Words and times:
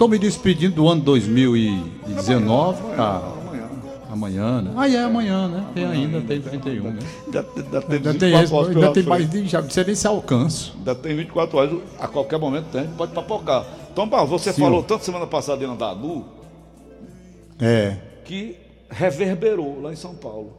estou 0.00 0.08
me 0.08 0.18
despedindo 0.18 0.76
do 0.76 0.88
ano 0.88 1.02
2019. 1.02 2.80
Amanhã, 2.80 2.96
ah, 2.96 3.34
amanhã. 4.10 4.56
amanhã, 4.56 4.62
né? 4.62 4.72
Ah, 4.74 4.88
é 4.88 5.04
amanhã, 5.04 5.48
né? 5.48 5.66
Tem 5.74 5.84
ainda, 5.84 6.22
tem 6.22 6.40
31, 6.40 6.84
né? 6.84 6.98
Ainda, 7.26 7.40
ainda 7.40 7.82
tem, 7.82 7.96
ainda 7.96 8.14
tem, 8.14 8.32
esse, 8.32 8.54
ainda 8.54 8.92
tem 8.94 9.02
mais 9.02 9.28
de. 9.28 9.46
Já 9.46 9.60
não 9.60 9.68
sei 9.68 9.84
nem 9.84 9.94
se 9.94 10.06
alcanço. 10.06 10.74
Ainda 10.78 10.94
tem 10.94 11.14
24 11.14 11.58
horas, 11.58 11.82
a 11.98 12.08
qualquer 12.08 12.38
momento 12.38 12.68
tem, 12.72 12.88
pode 12.88 13.12
papocar. 13.12 13.66
Então, 13.92 14.08
Paulo, 14.08 14.26
você 14.26 14.54
Sim. 14.54 14.62
falou 14.62 14.82
tanto 14.82 15.04
semana 15.04 15.26
passada 15.26 15.62
em 15.62 15.68
Andalu. 15.68 16.24
É. 17.60 17.98
Que 18.24 18.56
reverberou 18.88 19.82
lá 19.82 19.92
em 19.92 19.96
São 19.96 20.14
Paulo. 20.14 20.54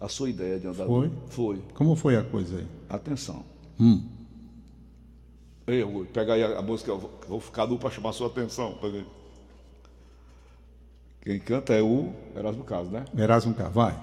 A 0.00 0.08
sua 0.08 0.30
ideia 0.30 0.60
de 0.60 0.68
Andalu. 0.68 0.88
Foi? 0.88 1.10
Foi. 1.30 1.62
Como 1.74 1.96
foi 1.96 2.16
a 2.16 2.22
coisa 2.22 2.58
aí? 2.58 2.66
Atenção. 2.88 3.42
Hum. 3.80 4.04
Eu, 5.66 6.06
pega 6.12 6.34
aí 6.34 6.42
a, 6.42 6.60
música, 6.60 6.90
eu 6.90 7.10
vou 7.26 7.40
ficar 7.40 7.66
nu 7.66 7.78
para 7.78 7.90
chamar 7.90 8.10
a 8.10 8.12
sua 8.12 8.26
atenção. 8.26 8.78
Quem 11.22 11.38
canta 11.38 11.72
é 11.72 11.80
o 11.80 12.12
Erasmo 12.36 12.64
Carlos, 12.64 12.90
né? 12.90 13.04
Erasmo 13.16 13.54
Carlos, 13.54 13.74
vai. 13.74 13.98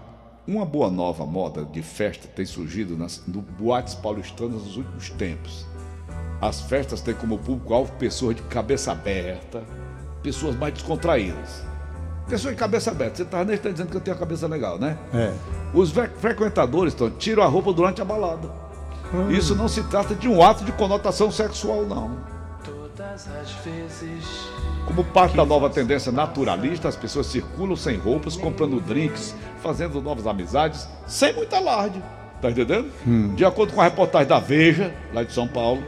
Uma 0.47 0.65
boa 0.65 0.89
nova 0.89 1.23
moda 1.23 1.63
de 1.63 1.83
festa 1.83 2.27
tem 2.27 2.45
surgido 2.45 2.97
nas 2.97 3.25
no 3.27 3.41
boates 3.41 3.93
paulistanas 3.93 4.63
nos 4.63 4.77
últimos 4.77 5.11
tempos. 5.11 5.67
As 6.41 6.61
festas 6.61 6.99
têm 7.01 7.13
como 7.13 7.37
público-alvo 7.37 7.93
pessoas 7.93 8.35
de 8.35 8.41
cabeça 8.43 8.91
aberta, 8.91 9.63
pessoas 10.23 10.55
mais 10.55 10.73
descontraídas. 10.73 11.63
Pessoa 12.27 12.51
de 12.51 12.59
cabeça 12.59 12.89
aberta, 12.89 13.17
você 13.17 13.23
estava 13.23 13.43
nem 13.43 13.57
tá 13.57 13.69
dizendo 13.69 13.89
que 13.89 13.97
eu 13.97 14.01
tenho 14.01 14.15
a 14.17 14.19
cabeça 14.19 14.47
legal, 14.47 14.79
né? 14.79 14.97
É. 15.13 15.31
Os 15.77 15.91
frequentadores 15.91 16.95
então, 16.95 17.11
tiram 17.11 17.43
a 17.43 17.45
roupa 17.45 17.71
durante 17.71 18.01
a 18.01 18.05
balada. 18.05 18.49
Hum. 19.13 19.31
Isso 19.31 19.55
não 19.55 19.67
se 19.67 19.83
trata 19.83 20.15
de 20.15 20.27
um 20.27 20.41
ato 20.41 20.63
de 20.63 20.71
conotação 20.71 21.31
sexual, 21.31 21.85
não. 21.85 22.17
Como 24.85 25.03
parte 25.03 25.35
da 25.35 25.45
nova 25.45 25.69
tendência 25.69 26.11
naturalista, 26.11 26.87
as 26.87 26.95
pessoas 26.95 27.27
circulam 27.27 27.75
sem 27.75 27.97
roupas, 27.97 28.35
comprando 28.35 28.79
drinks, 28.79 29.35
fazendo 29.61 30.01
novas 30.01 30.25
amizades, 30.25 30.87
sem 31.07 31.33
muita 31.33 31.57
alarde. 31.57 32.01
Tá 32.41 32.49
entendendo? 32.49 32.89
Hum. 33.05 33.35
De 33.35 33.45
acordo 33.45 33.73
com 33.73 33.81
a 33.81 33.83
reportagem 33.83 34.27
da 34.27 34.39
Veja, 34.39 34.93
lá 35.13 35.23
de 35.23 35.31
São 35.31 35.47
Paulo, 35.47 35.83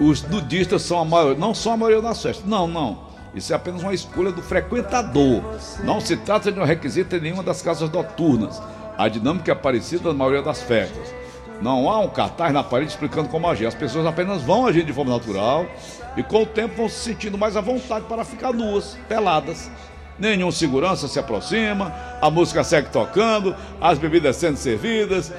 os 0.00 0.22
nudistas 0.22 0.82
são 0.82 0.98
a 0.98 1.04
maioria, 1.04 1.38
não 1.38 1.54
são 1.54 1.72
a 1.72 1.76
maioria 1.76 2.02
das 2.02 2.22
festas. 2.22 2.44
Não, 2.46 2.66
não. 2.66 3.06
Isso 3.34 3.52
é 3.52 3.56
apenas 3.56 3.82
uma 3.82 3.92
escolha 3.92 4.32
do 4.32 4.40
frequentador. 4.42 5.42
Não 5.84 6.00
se 6.00 6.16
trata 6.16 6.50
de 6.50 6.58
um 6.58 6.64
requisito 6.64 7.16
em 7.16 7.20
nenhuma 7.20 7.42
das 7.42 7.60
casas 7.60 7.90
noturnas. 7.90 8.60
A 8.96 9.08
dinâmica 9.08 9.52
é 9.52 9.54
parecida 9.54 10.08
na 10.08 10.14
maioria 10.14 10.42
das 10.42 10.62
festas. 10.62 11.14
Não 11.60 11.88
há 11.90 12.00
um 12.00 12.08
cartaz 12.08 12.52
na 12.52 12.62
parede 12.62 12.90
explicando 12.90 13.28
como 13.28 13.48
agir. 13.48 13.66
As 13.66 13.74
pessoas 13.74 14.06
apenas 14.06 14.42
vão 14.42 14.66
agir 14.66 14.84
de 14.84 14.92
forma 14.92 15.12
natural 15.12 15.66
e 16.16 16.22
com 16.22 16.42
o 16.42 16.46
tempo 16.46 16.76
vão 16.76 16.88
se 16.88 16.96
sentindo 16.96 17.38
mais 17.38 17.56
à 17.56 17.60
vontade 17.60 18.06
para 18.06 18.24
ficar 18.24 18.52
nuas, 18.52 18.96
peladas. 19.08 19.70
Nenhum 20.18 20.50
segurança 20.50 21.08
se 21.08 21.18
aproxima, 21.18 21.94
a 22.22 22.30
música 22.30 22.64
segue 22.64 22.88
tocando, 22.88 23.54
as 23.78 23.98
bebidas 23.98 24.36
sendo 24.36 24.56
servidas 24.56 25.30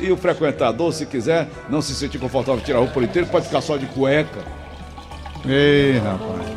e 0.00 0.10
o 0.10 0.16
frequentador, 0.16 0.90
se 0.92 1.04
quiser, 1.04 1.48
não 1.68 1.82
se 1.82 1.94
sentir 1.94 2.18
confortável 2.18 2.62
tirar 2.62 2.78
a 2.78 2.80
roupa 2.80 2.94
por 2.94 3.02
inteiro, 3.02 3.28
pode 3.28 3.44
ficar 3.44 3.60
só 3.60 3.76
de 3.76 3.84
cueca. 3.86 4.40
Ei, 5.44 5.98
rapaz. 5.98 6.48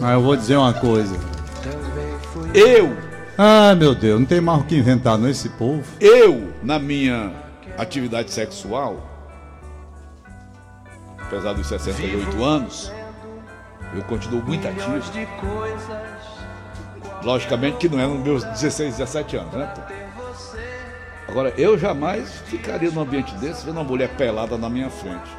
Mas 0.00 0.12
eu 0.12 0.22
vou 0.22 0.36
dizer 0.36 0.56
uma 0.56 0.72
coisa. 0.72 1.16
Eu 2.54 2.96
ah, 3.38 3.74
meu 3.74 3.94
Deus, 3.94 4.20
não 4.20 4.26
tem 4.26 4.40
mais 4.40 4.60
o 4.60 4.64
que 4.64 4.76
inventar 4.76 5.16
não 5.16 5.28
esse 5.28 5.48
povo. 5.50 5.84
Eu, 6.00 6.52
na 6.62 6.78
minha 6.78 7.32
atividade 7.78 8.30
sexual, 8.30 9.08
apesar 11.18 11.54
dos 11.54 11.66
68 11.66 12.44
anos, 12.44 12.92
eu 13.94 14.02
continuo 14.02 14.42
muito 14.42 14.66
ativo. 14.66 15.00
Logicamente 17.22 17.76
que 17.78 17.88
não 17.88 18.00
é 18.00 18.06
nos 18.06 18.20
meus 18.22 18.44
16, 18.44 18.98
17 18.98 19.36
anos, 19.36 19.54
né? 19.54 19.72
Agora, 21.28 21.54
eu 21.56 21.78
jamais 21.78 22.30
ficaria 22.46 22.90
num 22.90 23.00
ambiente 23.00 23.34
desse 23.36 23.64
vendo 23.64 23.76
uma 23.76 23.84
mulher 23.84 24.10
pelada 24.16 24.58
na 24.58 24.68
minha 24.68 24.90
frente. 24.90 25.30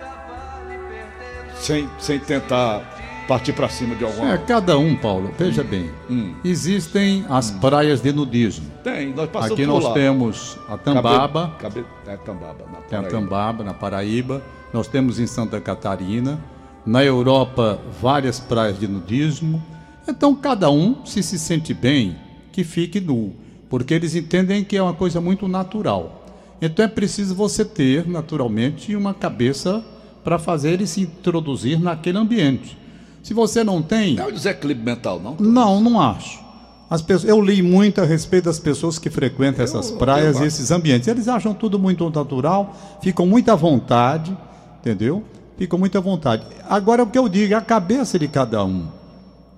Sem, 1.55 1.89
sem 1.99 2.19
tentar 2.19 2.92
partir 3.27 3.53
para 3.53 3.69
cima 3.69 3.95
de 3.95 4.03
alguma. 4.03 4.33
É, 4.33 4.37
cada 4.37 4.77
um, 4.77 4.95
Paulo. 4.95 5.31
Veja 5.37 5.61
hum. 5.61 5.67
bem. 5.67 5.91
Hum. 6.09 6.35
Existem 6.43 7.25
as 7.29 7.51
hum. 7.51 7.59
praias 7.59 8.01
de 8.01 8.11
nudismo. 8.11 8.65
Tem, 8.83 9.13
nós 9.13 9.29
passamos 9.29 9.59
Aqui 9.59 9.65
nós 9.65 9.83
lá. 9.83 9.93
temos 9.93 10.57
a 10.67 10.77
Tambaba. 10.77 11.55
Cabe, 11.59 11.83
cabe, 11.83 11.85
é 12.07 12.17
Tambaba, 12.17 12.65
na 12.71 12.77
Tem 12.81 12.99
a 12.99 13.03
Tambaba, 13.03 13.63
na 13.63 13.73
Paraíba. 13.73 14.41
Nós 14.73 14.87
temos 14.87 15.19
em 15.19 15.27
Santa 15.27 15.59
Catarina. 15.59 16.39
Na 16.85 17.03
Europa, 17.03 17.79
várias 18.01 18.39
praias 18.39 18.77
de 18.79 18.87
nudismo. 18.87 19.63
Então, 20.07 20.35
cada 20.35 20.69
um, 20.69 21.05
se 21.05 21.23
se 21.23 21.39
sente 21.39 21.73
bem, 21.73 22.17
que 22.51 22.63
fique 22.63 22.99
nu. 22.99 23.33
Porque 23.69 23.93
eles 23.93 24.15
entendem 24.15 24.63
que 24.63 24.75
é 24.75 24.83
uma 24.83 24.93
coisa 24.93 25.21
muito 25.21 25.47
natural. 25.47 26.25
Então, 26.61 26.83
é 26.83 26.87
preciso 26.87 27.33
você 27.33 27.63
ter, 27.63 28.05
naturalmente, 28.07 28.95
uma 28.95 29.13
cabeça 29.13 29.83
para 30.23 30.37
fazer 30.37 30.71
ele 30.71 30.87
se 30.87 31.01
introduzir 31.01 31.79
naquele 31.79 32.17
ambiente. 32.17 32.77
Se 33.23 33.33
você 33.33 33.63
não 33.63 33.81
tem. 33.81 34.15
Não 34.15 34.25
é 34.25 34.27
um 34.27 34.31
desequilíbrio 34.33 34.85
mental, 34.85 35.19
não? 35.19 35.37
Não, 35.39 35.79
não 35.79 35.99
acho. 35.99 36.43
As 36.89 37.01
pessoas, 37.01 37.29
eu 37.29 37.41
li 37.41 37.61
muito 37.61 38.01
a 38.01 38.05
respeito 38.05 38.45
das 38.45 38.59
pessoas 38.59 38.99
que 38.99 39.09
frequentam 39.09 39.63
essas 39.63 39.89
eu, 39.89 39.97
praias 39.97 40.39
e 40.41 40.43
esses 40.43 40.69
ambientes. 40.69 41.07
Eles 41.07 41.29
acham 41.29 41.53
tudo 41.53 41.79
muito 41.79 42.07
natural, 42.09 42.75
ficam 43.01 43.25
muito 43.25 43.49
à 43.49 43.55
vontade, 43.55 44.37
entendeu? 44.81 45.23
Ficam 45.57 45.79
muito 45.79 45.97
à 45.97 46.01
vontade. 46.01 46.45
Agora, 46.69 47.01
o 47.01 47.07
que 47.07 47.17
eu 47.17 47.29
digo, 47.29 47.53
é 47.53 47.57
a 47.57 47.61
cabeça 47.61 48.19
de 48.19 48.27
cada 48.27 48.63
um. 48.63 48.87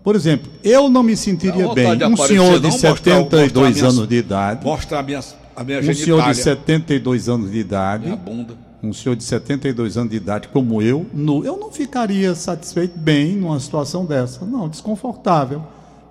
Por 0.03 0.15
exemplo, 0.15 0.49
eu 0.63 0.87
não 0.87 1.01
me 1.01 1.17
sentiria 1.17 1.73
bem. 1.73 1.87
Um 2.05 2.15
senhor 2.15 2.59
de 2.59 2.71
72 2.71 3.83
anos 3.83 4.07
de 4.07 4.15
idade. 4.15 4.63
Mostrar 4.63 4.99
a 4.99 5.03
minha, 5.03 5.19
a 5.55 5.63
minha 5.63 5.79
Um 5.79 5.93
senhor 5.93 6.23
de 6.23 6.35
72 6.35 7.27
anos 7.27 7.51
de 7.51 7.57
idade. 7.57 8.05
Minha 8.05 8.15
bunda 8.15 8.64
um 8.85 8.94
senhor 8.94 9.16
de 9.16 9.23
72 9.23 9.97
anos 9.97 10.12
de 10.12 10.18
idade 10.18 10.47
como 10.50 10.81
eu, 10.81 11.06
no, 11.13 11.44
eu 11.44 11.57
não 11.57 11.72
ficaria 11.72 12.35
satisfeito 12.35 12.97
bem 12.97 13.35
numa 13.35 13.59
situação 13.59 14.06
dessa. 14.06 14.46
Não, 14.46 14.69
desconfortável. 14.69 15.63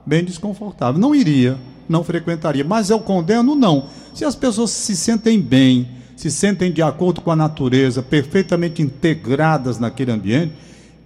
Bem 0.05 0.25
desconfortável. 0.25 1.01
Não 1.01 1.15
iria, 1.15 1.57
não 1.89 2.05
frequentaria. 2.05 2.65
Mas 2.65 2.91
eu 2.91 3.01
condeno, 3.01 3.55
não. 3.55 3.87
Se 4.13 4.25
as 4.25 4.35
pessoas 4.35 4.71
se 4.71 4.97
sentem 4.97 5.41
bem, 5.41 5.89
se 6.17 6.31
sentem 6.31 6.73
de 6.73 6.83
acordo 6.83 7.21
com 7.21 7.31
a 7.31 7.37
natureza, 7.37 8.03
perfeitamente 8.03 8.83
integradas 8.83 9.79
naquele 9.79 10.11
ambiente, 10.11 10.53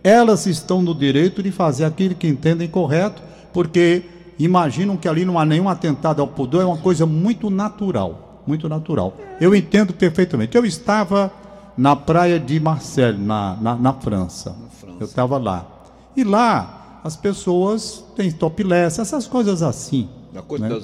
elas 0.03 0.47
estão 0.47 0.81
no 0.83 0.95
direito 0.95 1.43
de 1.43 1.51
fazer 1.51 1.85
aquilo 1.85 2.15
que 2.15 2.27
entendem 2.27 2.69
correto, 2.69 3.23
porque 3.53 4.03
imaginam 4.39 4.97
que 4.97 5.09
ali 5.09 5.25
não 5.25 5.39
há 5.39 5.45
nenhum 5.45 5.69
atentado 5.69 6.21
ao 6.21 6.29
pudor, 6.29 6.63
é 6.63 6.65
uma 6.65 6.77
coisa 6.77 7.05
muito 7.05 7.51
natural. 7.51 8.43
Muito 8.47 8.69
natural. 8.69 9.15
Eu 9.41 9.55
entendo 9.55 9.93
perfeitamente. 9.93 10.57
Eu 10.57 10.65
estava 10.65 11.31
na 11.79 11.95
praia 11.95 12.41
de 12.41 12.59
Marseille, 12.59 13.17
na, 13.17 13.57
na, 13.61 13.77
na 13.77 13.93
França. 13.93 14.55
França. 14.81 14.97
Eu 14.99 15.07
estava 15.07 15.39
lá. 15.39 15.65
E 16.17 16.25
lá, 16.25 17.01
as 17.05 17.17
pessoas 17.17 18.05
têm 18.17 18.33
topless, 18.33 19.01
essas 19.01 19.29
coisas 19.29 19.63
assim. 19.63 20.09
Na 20.33 20.43
Côte 20.43 20.63
né? 20.63 20.77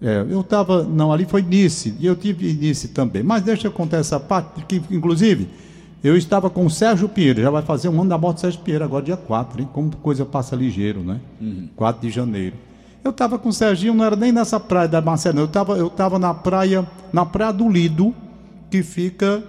É, 0.00 0.26
eu 0.28 0.40
estava, 0.40 0.82
não, 0.82 1.12
ali 1.12 1.26
foi 1.26 1.42
Nice, 1.42 1.94
e 2.00 2.06
eu 2.06 2.16
tive 2.16 2.52
Nice 2.54 2.88
também. 2.88 3.22
Mas 3.22 3.42
deixa 3.42 3.68
eu 3.68 3.72
contar 3.72 3.98
essa 3.98 4.18
parte, 4.18 4.48
porque, 4.54 4.80
inclusive, 4.90 5.48
eu 6.02 6.16
estava 6.16 6.48
com 6.48 6.64
o 6.64 6.70
Sérgio 6.70 7.08
Pinheiro, 7.08 7.42
já 7.42 7.50
vai 7.50 7.62
fazer 7.62 7.88
um 7.88 8.00
ano 8.00 8.08
da 8.08 8.18
morte 8.18 8.36
do 8.36 8.40
Sérgio 8.40 8.60
Pinheiro, 8.62 8.84
agora 8.84 9.04
dia 9.04 9.16
4, 9.16 9.60
hein? 9.60 9.68
Como 9.72 9.94
coisa 9.98 10.24
passa 10.24 10.56
ligeiro, 10.56 11.00
né? 11.00 11.20
Uhum. 11.40 11.68
4 11.76 12.00
de 12.00 12.12
janeiro. 12.12 12.56
Eu 13.04 13.10
estava 13.10 13.38
com 13.38 13.50
o 13.50 13.52
Serginho, 13.52 13.94
não 13.94 14.04
era 14.04 14.16
nem 14.16 14.32
nessa 14.32 14.58
praia 14.58 14.88
da 14.88 15.00
Marcela, 15.00 15.38
eu 15.38 15.44
estava 15.44 15.76
eu 15.76 15.90
tava 15.90 16.18
na 16.18 16.32
praia, 16.32 16.88
na 17.12 17.26
praia 17.26 17.52
do 17.52 17.68
Lido, 17.68 18.14
que 18.70 18.82
fica 18.82 19.42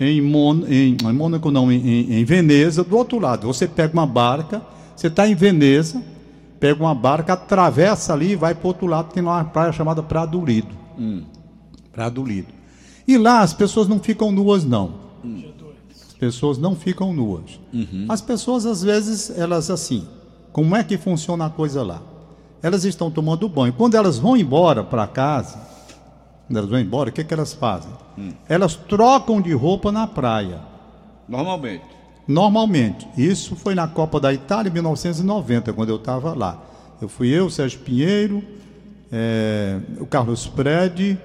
em, 0.00 0.20
Mon, 0.22 0.64
em, 0.66 0.96
em 0.96 1.12
Mônaco, 1.12 1.50
não, 1.50 1.70
em, 1.70 2.12
em 2.20 2.24
Veneza, 2.24 2.82
do 2.82 2.96
outro 2.96 3.18
lado. 3.18 3.46
Você 3.46 3.68
pega 3.68 3.92
uma 3.92 4.06
barca, 4.06 4.62
você 4.96 5.08
está 5.08 5.28
em 5.28 5.34
Veneza, 5.34 6.02
pega 6.58 6.82
uma 6.82 6.94
barca, 6.94 7.34
atravessa 7.34 8.14
ali 8.14 8.32
e 8.32 8.36
vai 8.36 8.54
para 8.54 8.64
o 8.64 8.68
outro 8.68 8.86
lado, 8.86 9.12
tem 9.12 9.22
lá 9.22 9.36
uma 9.36 9.44
praia 9.44 9.72
chamada 9.72 10.02
Praia 10.02 10.26
do 10.26 10.42
Lido. 10.42 10.74
Hum. 10.98 11.22
Praia 11.92 12.10
do 12.10 12.24
Lido. 12.24 12.48
E 13.06 13.18
lá 13.18 13.40
as 13.40 13.52
pessoas 13.52 13.86
não 13.86 13.98
ficam 14.00 14.32
nuas, 14.32 14.64
não. 14.64 14.94
Hum. 15.22 15.44
As 15.90 16.14
pessoas 16.14 16.58
não 16.58 16.74
ficam 16.74 17.12
nuas. 17.12 17.60
Uhum. 17.72 18.06
As 18.08 18.20
pessoas, 18.20 18.66
às 18.66 18.82
vezes, 18.82 19.30
elas 19.38 19.70
assim, 19.70 20.06
como 20.52 20.76
é 20.76 20.84
que 20.84 20.98
funciona 20.98 21.46
a 21.46 21.50
coisa 21.50 21.82
lá? 21.82 22.02
Elas 22.62 22.84
estão 22.84 23.10
tomando 23.10 23.48
banho. 23.48 23.72
Quando 23.72 23.94
elas 23.94 24.18
vão 24.18 24.36
embora 24.36 24.84
para 24.84 25.06
casa, 25.06 25.58
elas 26.58 26.68
vão 26.68 26.80
embora, 26.80 27.10
o 27.10 27.12
que, 27.12 27.22
que 27.22 27.32
elas 27.32 27.54
fazem? 27.54 27.92
Hum. 28.18 28.32
Elas 28.48 28.74
trocam 28.74 29.40
de 29.40 29.52
roupa 29.52 29.92
na 29.92 30.06
praia. 30.06 30.60
Normalmente. 31.28 31.84
Normalmente. 32.26 33.08
Isso 33.16 33.54
foi 33.54 33.74
na 33.74 33.86
Copa 33.86 34.20
da 34.20 34.32
Itália 34.32 34.68
em 34.68 34.72
1990, 34.72 35.72
quando 35.72 35.90
eu 35.90 35.96
estava 35.96 36.34
lá. 36.34 36.60
Eu 37.00 37.08
fui 37.08 37.28
eu, 37.28 37.48
Sérgio 37.48 37.80
Pinheiro, 37.80 38.42
é, 39.12 39.78
o 39.98 40.06
Carlos 40.06 40.46
Predi, 40.46 41.18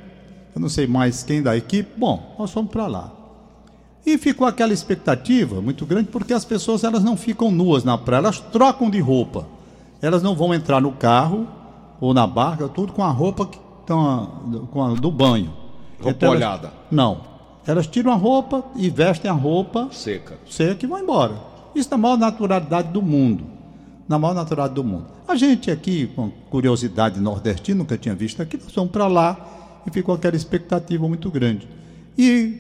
eu 0.56 0.62
não 0.62 0.70
sei 0.70 0.88
mais 0.88 1.24
quem 1.24 1.42
da 1.42 1.58
equipe. 1.58 1.90
Bom, 1.98 2.36
nós 2.38 2.52
fomos 2.52 2.72
para 2.72 2.88
lá. 2.88 3.12
E 4.06 4.18
ficou 4.20 4.46
aquela 4.46 4.72
expectativa 4.72 5.60
muito 5.60 5.86
grande, 5.86 6.10
porque 6.10 6.34
as 6.34 6.46
pessoas 6.46 6.84
elas 6.84 7.04
não 7.04 7.18
ficam 7.18 7.50
nuas 7.52 7.84
na 7.84 7.98
praia, 7.98 8.20
elas 8.20 8.40
trocam 8.40 8.90
de 8.90 9.00
roupa. 9.00 9.48
Elas 10.02 10.22
não 10.22 10.36
vão 10.36 10.54
entrar 10.54 10.80
no 10.80 10.92
carro 10.92 11.48
ou 12.00 12.14
na 12.14 12.28
barca, 12.28 12.70
tudo 12.70 12.94
com 12.94 13.04
a 13.04 13.10
roupa 13.10 13.48
que 13.48 13.65
estão 13.86 14.68
com 14.72 14.84
a, 14.84 14.94
do 14.94 15.12
banho. 15.12 15.54
Roupa 16.00 16.10
Então, 16.12 16.30
elas- 16.30 16.40
molhada. 16.40 16.74
Não. 16.92 17.22
Elas 17.68 17.88
tiram 17.88 18.12
a 18.12 18.16
roupa 18.16 18.64
e 18.76 18.90
vestem 18.90 19.30
a 19.30 19.34
roupa 19.34 19.88
Seca. 19.92 20.38
seca 20.48 20.86
e 20.86 20.88
vão 20.88 21.00
embora. 21.00 21.34
Isso 21.74 21.90
na 21.92 21.98
maior 21.98 22.18
naturalidade 22.18 22.90
do 22.90 23.02
mundo. 23.02 23.44
Na 24.08 24.20
maior 24.20 24.34
naturalidade 24.36 24.76
do 24.76 24.84
mundo. 24.84 25.06
A 25.28 25.36
gente 25.36 25.72
aqui, 25.72 26.08
com 26.16 26.30
curiosidade 26.52 27.20
nordestina, 27.20 27.80
nunca 27.80 27.98
tinha 27.98 28.14
visto 28.14 28.40
aqui, 28.42 28.56
nós 28.62 28.72
fomos 28.72 28.92
para 28.92 29.08
lá 29.08 29.38
e 29.86 29.90
ficou 29.92 30.14
aquela 30.14 30.36
expectativa 30.36 31.08
muito 31.08 31.32
grande. 31.32 31.68
E 32.16 32.60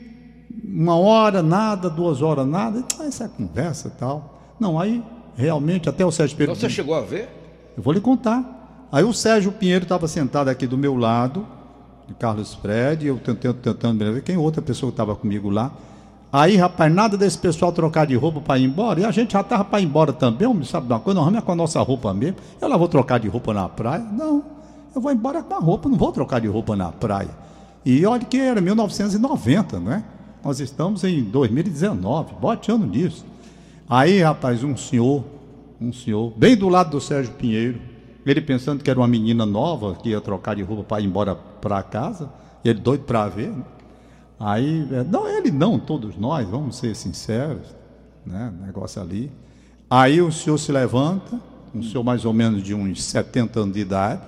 uma 0.63 0.95
hora 0.95 1.43
nada, 1.43 1.87
duas 1.89 2.21
horas 2.23 2.47
nada, 2.47 2.83
ah, 2.99 3.05
essa 3.05 3.29
conversa 3.29 3.89
e 3.89 3.91
tal. 3.91 4.39
Não, 4.59 4.79
aí 4.79 5.03
realmente 5.35 5.87
até 5.87 6.03
o 6.03 6.11
Sérgio 6.11 6.35
Pedro. 6.35 6.53
Então 6.53 6.67
você 6.67 6.73
chegou 6.73 6.95
a 6.95 7.01
ver? 7.01 7.29
Eu 7.77 7.83
vou 7.83 7.93
lhe 7.93 8.01
contar. 8.01 8.54
Aí 8.91 9.03
o 9.03 9.13
Sérgio 9.13 9.51
Pinheiro 9.51 9.83
estava 9.83 10.07
sentado 10.07 10.49
aqui 10.49 10.67
do 10.67 10.77
meu 10.77 10.95
lado, 10.95 11.45
de 12.07 12.13
Carlos 12.13 12.53
Fred, 12.53 13.07
eu 13.07 13.17
tentando, 13.17 13.55
tentando 13.55 14.13
ver 14.13 14.21
quem 14.21 14.37
outra 14.37 14.61
pessoa 14.61 14.91
que 14.91 14.93
estava 14.93 15.15
comigo 15.15 15.49
lá. 15.49 15.71
Aí, 16.31 16.57
rapaz, 16.57 16.93
nada 16.93 17.17
desse 17.17 17.37
pessoal 17.37 17.71
trocar 17.71 18.05
de 18.05 18.15
roupa 18.15 18.41
para 18.41 18.59
ir 18.59 18.65
embora. 18.65 18.99
E 18.99 19.05
a 19.05 19.11
gente 19.11 19.33
já 19.33 19.41
estava 19.41 19.63
para 19.63 19.79
ir 19.79 19.85
embora 19.85 20.11
também, 20.11 20.47
sabe 20.63 20.87
de 20.87 20.93
uma 20.93 20.99
coisa? 20.99 21.19
Nós 21.19 21.25
vamos 21.25 21.39
é 21.39 21.41
com 21.41 21.51
a 21.51 21.55
nossa 21.55 21.81
roupa 21.81 22.13
mesmo. 22.13 22.37
Eu 22.59 22.67
lá 22.67 22.77
vou 22.77 22.87
trocar 22.87 23.19
de 23.19 23.27
roupa 23.27 23.53
na 23.53 23.69
praia? 23.69 24.03
Não, 24.03 24.43
eu 24.93 25.01
vou 25.01 25.11
embora 25.11 25.41
com 25.41 25.53
a 25.53 25.59
roupa, 25.59 25.87
não 25.87 25.97
vou 25.97 26.11
trocar 26.11 26.41
de 26.41 26.47
roupa 26.47 26.75
na 26.75 26.91
praia. 26.91 27.29
E 27.85 28.05
olha 28.05 28.23
que 28.23 28.37
era 28.37 28.59
1990, 28.59 29.79
não 29.79 29.93
é? 29.93 30.03
Nós 30.43 30.59
estamos 30.59 31.03
em 31.03 31.23
2019, 31.23 32.35
bote 32.39 32.71
ano 32.71 32.85
nisso. 32.85 33.25
Aí, 33.89 34.21
rapaz, 34.21 34.63
um 34.63 34.75
senhor, 34.75 35.23
um 35.79 35.93
senhor, 35.93 36.33
bem 36.35 36.55
do 36.55 36.67
lado 36.67 36.91
do 36.91 36.99
Sérgio 36.99 37.33
Pinheiro, 37.33 37.79
ele 38.25 38.41
pensando 38.41 38.83
que 38.83 38.89
era 38.89 38.99
uma 38.99 39.07
menina 39.07 39.45
nova 39.45 39.95
que 39.95 40.09
ia 40.09 40.19
trocar 40.19 40.55
de 40.55 40.63
roupa 40.63 40.83
para 40.83 41.01
ir 41.01 41.05
embora 41.05 41.35
para 41.35 41.81
casa, 41.83 42.29
ele 42.63 42.79
doido 42.79 43.03
para 43.03 43.27
ver. 43.29 43.49
né? 43.49 43.63
Aí, 44.39 44.87
é, 44.91 45.03
não, 45.03 45.27
ele 45.27 45.51
não, 45.51 45.79
todos 45.79 46.17
nós, 46.17 46.47
vamos 46.47 46.75
ser 46.77 46.95
sinceros, 46.95 47.75
né? 48.25 48.51
Negócio 48.65 49.01
ali. 49.01 49.31
Aí 49.89 50.21
o 50.21 50.31
senhor 50.31 50.57
se 50.57 50.71
levanta, 50.71 51.39
um 51.73 51.83
senhor 51.83 52.03
mais 52.03 52.25
ou 52.25 52.33
menos 52.33 52.63
de 52.63 52.73
uns 52.73 53.03
70 53.03 53.59
anos 53.59 53.73
de 53.75 53.81
idade, 53.81 54.21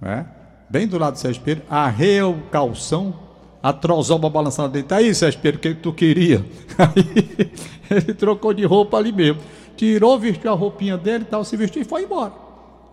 né? 0.00 0.26
bem 0.68 0.86
do 0.86 0.98
lado 0.98 1.14
do 1.14 1.18
Sérgio 1.18 1.42
Pedro, 1.42 1.64
arreia 1.68 2.26
o 2.26 2.40
calção, 2.50 3.14
a 3.62 3.72
trozoba 3.72 4.30
balançando 4.30 4.70
dele. 4.70 4.84
Tá 4.84 4.96
aí, 4.96 5.14
Sérgio 5.14 5.40
Pedro, 5.40 5.58
o 5.58 5.62
que, 5.62 5.74
que 5.74 5.80
tu 5.80 5.92
queria? 5.92 6.44
Aí 6.78 7.50
ele 7.90 8.14
trocou 8.14 8.54
de 8.54 8.64
roupa 8.64 8.96
ali 8.96 9.12
mesmo. 9.12 9.40
Tirou, 9.76 10.18
vestiu 10.18 10.52
a 10.52 10.54
roupinha 10.54 10.96
dele 10.96 11.24
e 11.24 11.26
tal, 11.26 11.44
se 11.44 11.56
vestiu 11.56 11.82
e 11.82 11.84
foi 11.84 12.04
embora. 12.04 12.45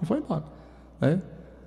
E 0.04 0.06
foi 0.06 0.18
embora. 0.20 0.44
né? 1.02 1.20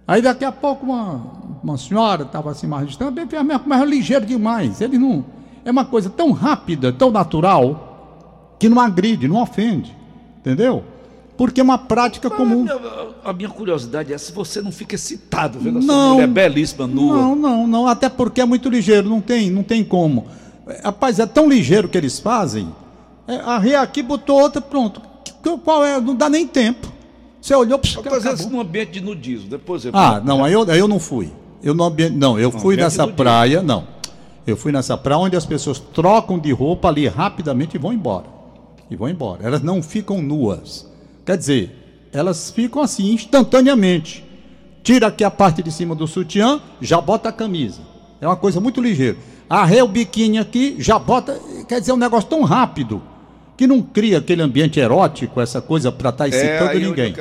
Aí 0.07 0.23
daqui 0.23 0.45
a 0.45 0.53
pouco 0.53 0.87
uma, 0.87 1.21
uma 1.65 1.77
senhora 1.77 2.23
estava 2.23 2.51
assim 2.53 2.67
mais 2.69 2.87
distante, 2.87 3.13
bem, 3.13 3.27
mas 3.43 3.61
mas 3.67 3.83
é 3.83 3.85
ligeiro 3.85 4.25
demais. 4.25 4.81
Ele 4.81 4.99
não. 4.99 5.25
É 5.65 5.71
uma 5.71 5.85
coisa 5.85 6.09
tão 6.09 6.31
rápida, 6.31 6.93
tão 6.93 7.11
natural, 7.11 8.55
que 8.59 8.69
não 8.69 8.81
agride, 8.81 9.27
não 9.27 9.43
ofende. 9.43 9.97
Entendeu? 10.39 10.85
Porque 11.37 11.61
é 11.61 11.65
uma 11.65 11.77
prática 11.77 12.31
comum. 12.31 12.61
A 12.71 12.79
minha, 12.79 13.09
a 13.25 13.33
minha 13.33 13.49
curiosidade 13.49 14.13
é 14.13 14.17
se 14.17 14.33
você 14.33 14.63
não 14.63 14.71
fica 14.71 14.95
excitado 14.95 15.59
vendo 15.59 15.81
essa 15.81 15.93
mulher 15.93 16.29
belíssima, 16.29 16.87
nua. 16.87 17.17
Não, 17.17 17.37
não, 17.37 17.67
não. 17.67 17.87
Até 17.89 18.09
porque 18.09 18.41
é 18.41 18.45
muito 18.45 18.69
ligeiro, 18.71 19.09
não 19.09 19.21
tem, 19.21 19.51
não 19.51 19.63
tem 19.65 19.83
como. 19.85 20.27
É, 20.69 20.83
Rapaz, 20.85 21.19
é 21.19 21.27
tão 21.27 21.49
ligeiro 21.49 21.89
que 21.89 21.99
eles 21.99 22.21
fazem. 22.21 22.69
É, 23.27 23.37
arreia 23.41 23.81
aqui, 23.81 24.03
botou 24.03 24.41
outra, 24.41 24.61
pronto. 24.61 25.03
Qual 25.65 25.85
é? 25.85 26.01
Não 26.01 26.15
dá 26.15 26.31
nem 26.31 26.47
tempo. 26.47 26.96
Você 27.47 27.55
olhou 27.55 27.79
para 27.79 28.17
Às 28.17 28.25
vezes 28.25 28.47
num 28.47 28.61
ambiente 28.61 28.91
de 28.91 29.01
nudismo, 29.01 29.49
depois 29.49 29.85
eu... 29.85 29.93
Ah, 29.95 30.21
não, 30.21 30.45
aí 30.45 30.53
eu, 30.53 30.69
aí 30.69 30.81
eu 30.81 30.89
não 30.89 30.99
fui. 30.99 31.31
Eu 31.63 31.75
não, 31.75 31.95
não, 32.13 32.41
eu 32.41 32.51
fui 32.51 32.75
nessa 32.77 33.05
dia. 33.05 33.15
praia, 33.15 33.63
não. 33.63 33.87
Eu 34.45 34.57
fui 34.57 34.73
nessa 34.73 34.99
praia 34.99 35.21
onde 35.21 35.37
as 35.37 35.47
pessoas 35.47 35.79
trocam 35.79 36.41
de 36.41 36.51
roupa 36.51 36.89
ali 36.89 37.07
rapidamente 37.07 37.77
e 37.77 37.79
vão 37.79 37.93
embora. 37.93 38.25
E 38.91 38.97
vão 38.97 39.09
embora. 39.09 39.47
Elas 39.47 39.63
não 39.63 39.81
ficam 39.81 40.21
nuas. 40.21 40.91
Quer 41.25 41.39
dizer, 41.39 42.09
elas 42.13 42.51
ficam 42.51 42.83
assim 42.83 43.13
instantaneamente. 43.13 44.25
Tira 44.83 45.07
aqui 45.07 45.23
a 45.23 45.31
parte 45.31 45.63
de 45.63 45.71
cima 45.71 45.95
do 45.95 46.09
sutiã, 46.09 46.61
já 46.81 47.01
bota 47.01 47.29
a 47.29 47.33
camisa. 47.33 47.81
É 48.21 48.27
uma 48.27 48.35
coisa 48.35 48.61
muito 48.61 48.81
ligeira. 48.81 49.19
Arreia 49.49 49.85
o 49.85 49.89
biquíni 49.89 50.39
aqui, 50.39 50.75
já 50.81 50.99
bota. 50.99 51.41
Quer 51.69 51.79
dizer, 51.79 51.93
é 51.93 51.95
um 51.95 51.99
negócio 51.99 52.29
tão 52.29 52.43
rápido 52.43 53.01
que 53.57 53.67
não 53.67 53.81
cria 53.81 54.19
aquele 54.19 54.43
ambiente 54.43 54.79
erótico, 54.79 55.41
essa 55.41 55.63
coisa 55.63 55.91
para 55.91 56.11
estar 56.11 56.27
é 56.27 56.29
excitando 56.29 56.71
onde 56.71 56.87
ninguém. 56.87 57.15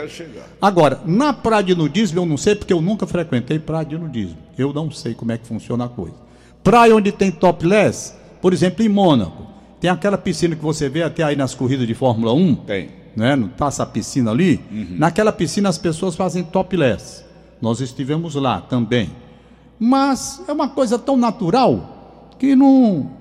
Agora, 0.61 0.99
na 1.05 1.31
praia 1.31 1.63
de 1.63 1.75
nudismo 1.75 2.19
eu 2.19 2.25
não 2.25 2.37
sei 2.37 2.55
porque 2.55 2.73
eu 2.73 2.81
nunca 2.81 3.07
frequentei 3.07 3.57
praia 3.57 3.85
de 3.85 3.97
nudismo. 3.97 4.37
Eu 4.57 4.73
não 4.73 4.91
sei 4.91 5.13
como 5.13 5.31
é 5.31 5.37
que 5.37 5.47
funciona 5.47 5.85
a 5.85 5.89
coisa. 5.89 6.15
Praia 6.63 6.95
onde 6.95 7.11
tem 7.11 7.31
topless, 7.31 8.13
por 8.41 8.51
exemplo, 8.51 8.83
em 8.83 8.89
Mônaco, 8.89 9.45
tem 9.79 9.89
aquela 9.89 10.17
piscina 10.17 10.55
que 10.55 10.63
você 10.63 10.89
vê 10.89 11.03
até 11.03 11.23
aí 11.23 11.35
nas 11.35 11.53
corridas 11.53 11.87
de 11.87 11.93
Fórmula 11.93 12.33
1, 12.33 12.55
Tem. 12.55 12.89
né? 13.15 13.35
Não 13.35 13.47
passa 13.47 13.83
a 13.83 13.85
piscina 13.85 14.31
ali. 14.31 14.59
Naquela 14.97 15.31
piscina 15.31 15.69
as 15.69 15.77
pessoas 15.77 16.15
fazem 16.15 16.43
topless. 16.43 17.23
Nós 17.61 17.79
estivemos 17.79 18.35
lá 18.35 18.61
também. 18.61 19.09
Mas 19.79 20.41
é 20.47 20.51
uma 20.51 20.69
coisa 20.69 20.97
tão 20.97 21.15
natural 21.15 22.33
que 22.39 22.55
não 22.55 23.11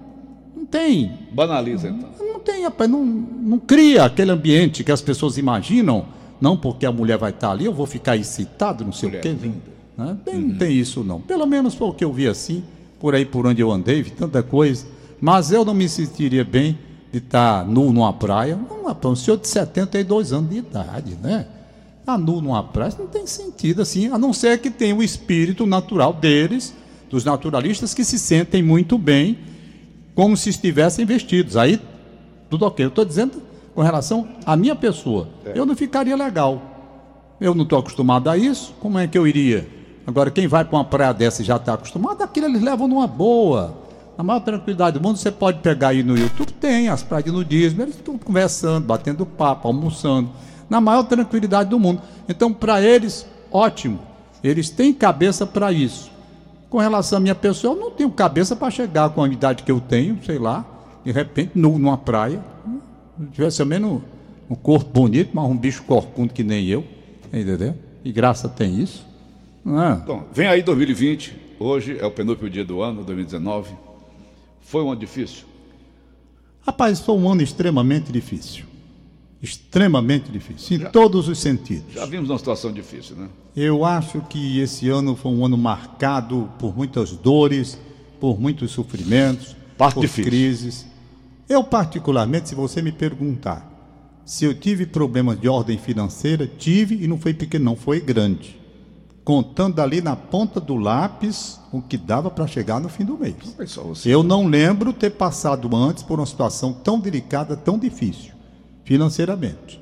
não 0.57 0.65
tem 0.67 1.13
Banaliza 1.33 1.89
então. 1.89 2.09
não 2.21 2.41
tem, 2.41 2.63
rapaz, 2.65 2.91
não, 2.91 3.05
não 3.05 3.59
cria 3.59 4.05
aquele 4.05 4.31
ambiente 4.31 4.83
que 4.85 4.93
as 4.93 5.01
pessoas 5.03 5.37
imaginam. 5.39 6.07
Não 6.41 6.57
porque 6.57 6.85
a 6.85 6.93
mulher 6.93 7.17
vai 7.17 7.31
estar 7.31 7.51
ali, 7.53 7.65
eu 7.65 7.73
vou 7.73 7.87
ficar 7.87 8.17
excitado, 8.17 8.85
não 8.85 8.93
sei 8.93 9.09
Mulher 9.09 9.21
o 9.21 9.23
quê. 9.23 9.29
linda. 9.41 9.75
Né? 9.97 10.17
Tem- 10.25 10.41
Não 10.41 10.55
tem 10.57 10.73
isso, 10.77 11.03
não. 11.05 11.21
Pelo 11.21 11.47
menos 11.47 11.75
foi 11.75 11.89
o 11.89 11.93
que 11.93 12.05
eu 12.05 12.13
vi 12.13 12.27
assim, 12.27 12.63
por 13.01 13.15
aí 13.15 13.25
por 13.25 13.47
onde 13.47 13.63
eu 13.63 13.71
andei, 13.71 14.03
vi 14.03 14.11
tanta 14.11 14.43
coisa. 14.43 14.85
Mas 15.21 15.53
eu 15.53 15.65
não 15.65 15.73
me 15.73 15.89
sentiria 15.89 16.45
bem 16.45 16.77
de 17.13 17.19
estar 17.19 17.65
nu 17.67 17.93
numa 17.93 18.13
praia. 18.13 18.57
Não, 18.69 18.85
rapaz, 18.87 19.13
um 19.13 19.17
senhor 19.17 19.39
de 19.39 19.47
72 19.49 20.33
anos 20.33 20.51
de 20.51 20.59
idade, 20.59 21.17
né? 21.23 21.47
Estar 22.01 22.19
nu 22.19 22.41
numa 22.43 22.63
praia 22.63 22.93
não 22.99 23.07
tem 23.07 23.27
sentido 23.27 23.81
assim, 23.81 24.09
a 24.09 24.19
não 24.19 24.33
ser 24.33 24.59
que 24.59 24.69
tenha 24.71 24.95
o 24.95 25.03
espírito 25.03 25.65
natural 25.65 26.13
deles, 26.13 26.75
dos 27.09 27.25
naturalistas, 27.25 27.95
que 27.95 28.05
se 28.05 28.19
sentem 28.19 28.63
muito 28.63 28.99
bem 28.99 29.39
como 30.15 30.37
se 30.37 30.51
estivessem 30.51 31.05
vestidos. 31.05 31.57
Aí, 31.57 31.81
tudo 32.49 32.67
ok. 32.67 32.85
Eu 32.85 32.89
estou 32.89 33.05
dizendo 33.05 33.43
com 33.75 33.83
relação 33.83 34.29
à 34.47 34.57
minha 34.57 34.77
pessoa. 34.77 35.29
Eu 35.55 35.67
não 35.67 35.75
ficaria 35.75 36.17
legal. 36.17 36.63
Eu 37.41 37.55
não 37.55 37.65
estou 37.65 37.79
acostumado 37.79 38.31
a 38.31 38.37
isso. 38.37 38.75
Como 38.81 38.99
é 38.99 39.07
que 39.07 39.19
eu 39.19 39.27
iria? 39.27 39.69
Agora, 40.07 40.31
quem 40.31 40.47
vai 40.47 40.65
para 40.65 40.77
uma 40.77 40.85
praia 40.85 41.13
dessa 41.13 41.43
e 41.43 41.45
já 41.45 41.57
está 41.57 41.75
acostumado, 41.75 42.23
aquilo 42.23 42.47
eles 42.47 42.63
levam 42.63 42.87
numa 42.87 43.07
boa. 43.07 43.83
Na 44.17 44.23
maior 44.23 44.41
tranquilidade 44.41 44.99
do 44.99 45.03
mundo, 45.03 45.17
você 45.17 45.31
pode 45.31 45.59
pegar 45.59 45.89
aí 45.89 46.03
no 46.03 46.17
YouTube, 46.17 46.53
tem 46.53 46.89
as 46.89 47.03
praias 47.03 47.25
de 47.25 47.33
nudismo, 47.33 47.83
eles 47.83 47.97
estão 47.97 48.17
conversando, 48.17 48.87
batendo 48.87 49.27
papo, 49.27 49.67
almoçando, 49.67 50.31
na 50.71 50.81
maior 50.81 51.03
tranquilidade 51.03 51.71
do 51.71 51.81
mundo. 51.81 52.01
Então, 52.29 52.53
para 52.53 52.81
eles, 52.81 53.27
ótimo. 53.51 53.99
Eles 54.43 54.71
têm 54.71 54.93
cabeça 54.93 55.45
para 55.45 55.73
isso. 55.73 56.11
Com 56.69 56.79
relação 56.79 57.19
à 57.19 57.21
minha 57.21 57.35
pessoa, 57.35 57.75
eu 57.75 57.81
não 57.81 57.91
tenho 57.91 58.11
cabeça 58.11 58.57
para 58.57 58.71
chegar 58.71 59.11
com 59.11 59.23
a 59.23 59.29
idade 59.29 59.63
que 59.63 59.71
eu 59.71 59.81
tenho, 59.81 60.19
sei 60.25 60.39
lá, 60.39 60.65
de 61.05 61.13
repente, 61.13 61.53
nu, 61.55 61.79
numa 61.79 61.97
praia. 61.97 62.43
Se 63.19 63.27
tivesse 63.31 63.61
ao 63.61 63.67
menos 63.69 64.03
um 64.51 64.55
corpo 64.55 64.91
bonito, 64.91 65.31
mas 65.33 65.45
um 65.45 65.57
bicho 65.57 65.85
corcundo 65.85 66.33
que 66.33 66.43
nem 66.43 66.67
eu, 66.67 66.85
entendeu? 67.33 67.75
E 68.05 68.13
graça 68.13 68.49
tem 68.49 68.81
isso. 68.81 69.07
Não? 69.65 70.01
Bom, 70.01 70.25
vem 70.33 70.47
aí 70.47 70.63
2020, 70.63 71.37
hoje 71.59 71.97
é 71.99 72.05
o 72.05 72.11
penúltimo 72.11 72.51
dia 72.51 72.65
do 72.65 72.83
ano, 72.83 73.05
2019. 73.05 73.75
Foi 74.61 74.83
um 74.83 74.91
ano 74.91 75.01
difícil? 75.01 75.45
Rapaz, 76.67 77.01
foi 77.01 77.15
um 77.15 77.31
ano 77.31 77.43
extremamente 77.43 78.11
difícil. 78.11 78.65
Extremamente 79.45 80.31
difícil, 80.31 80.77
em 80.79 80.91
todos 80.91 81.29
os 81.29 81.39
sentidos. 81.39 81.93
Já 81.93 82.07
vimos 82.07 82.31
uma 82.31 82.39
situação 82.39 82.73
difícil, 82.73 83.15
né? 83.17 83.29
Eu 83.55 83.85
acho 83.85 84.21
que 84.23 84.59
esse 84.59 84.89
ano 84.89 85.15
foi 85.15 85.31
um 85.31 85.45
ano 85.45 85.57
marcado 85.57 86.51
por 86.59 86.77
muitas 86.77 87.13
dores, 87.13 87.79
por 88.19 88.41
muitos 88.41 88.71
sofrimentos, 88.71 89.55
Parte 89.77 89.95
por 89.95 90.01
difícil. 90.01 90.25
crises. 90.25 90.87
Eu, 91.49 91.63
particularmente, 91.63 92.49
se 92.49 92.55
você 92.55 92.81
me 92.81 92.91
perguntar 92.91 93.75
se 94.25 94.45
eu 94.47 94.55
tive 94.55 94.87
problemas 94.87 95.39
de 95.39 95.49
ordem 95.49 95.77
financeira, 95.77 96.47
tive 96.47 97.05
e 97.05 97.07
não 97.07 97.19
foi 97.19 97.35
pequeno, 97.35 97.67
não, 97.67 97.77
foi 97.77 98.01
grande. 98.01 98.59
Contando 99.23 99.81
ali 99.81 100.01
na 100.01 100.17
ponta 100.17 100.61
do 100.61 100.77
lápis 100.77 101.61
o 101.73 101.81
que 101.83 101.97
dava 101.97 102.31
para 102.31 102.47
chegar 102.47 102.81
no 102.81 102.89
fim 102.89 103.05
do 103.05 103.19
mês. 103.19 103.35
Você. 103.59 104.09
Eu 104.09 104.23
não 104.23 104.47
lembro 104.47 104.93
ter 104.93 105.11
passado 105.11 105.75
antes 105.75 106.03
por 106.03 106.19
uma 106.19 106.27
situação 106.27 106.73
tão 106.73 106.99
delicada, 106.99 107.57
tão 107.57 107.79
difícil, 107.79 108.33
financeiramente. 108.85 109.81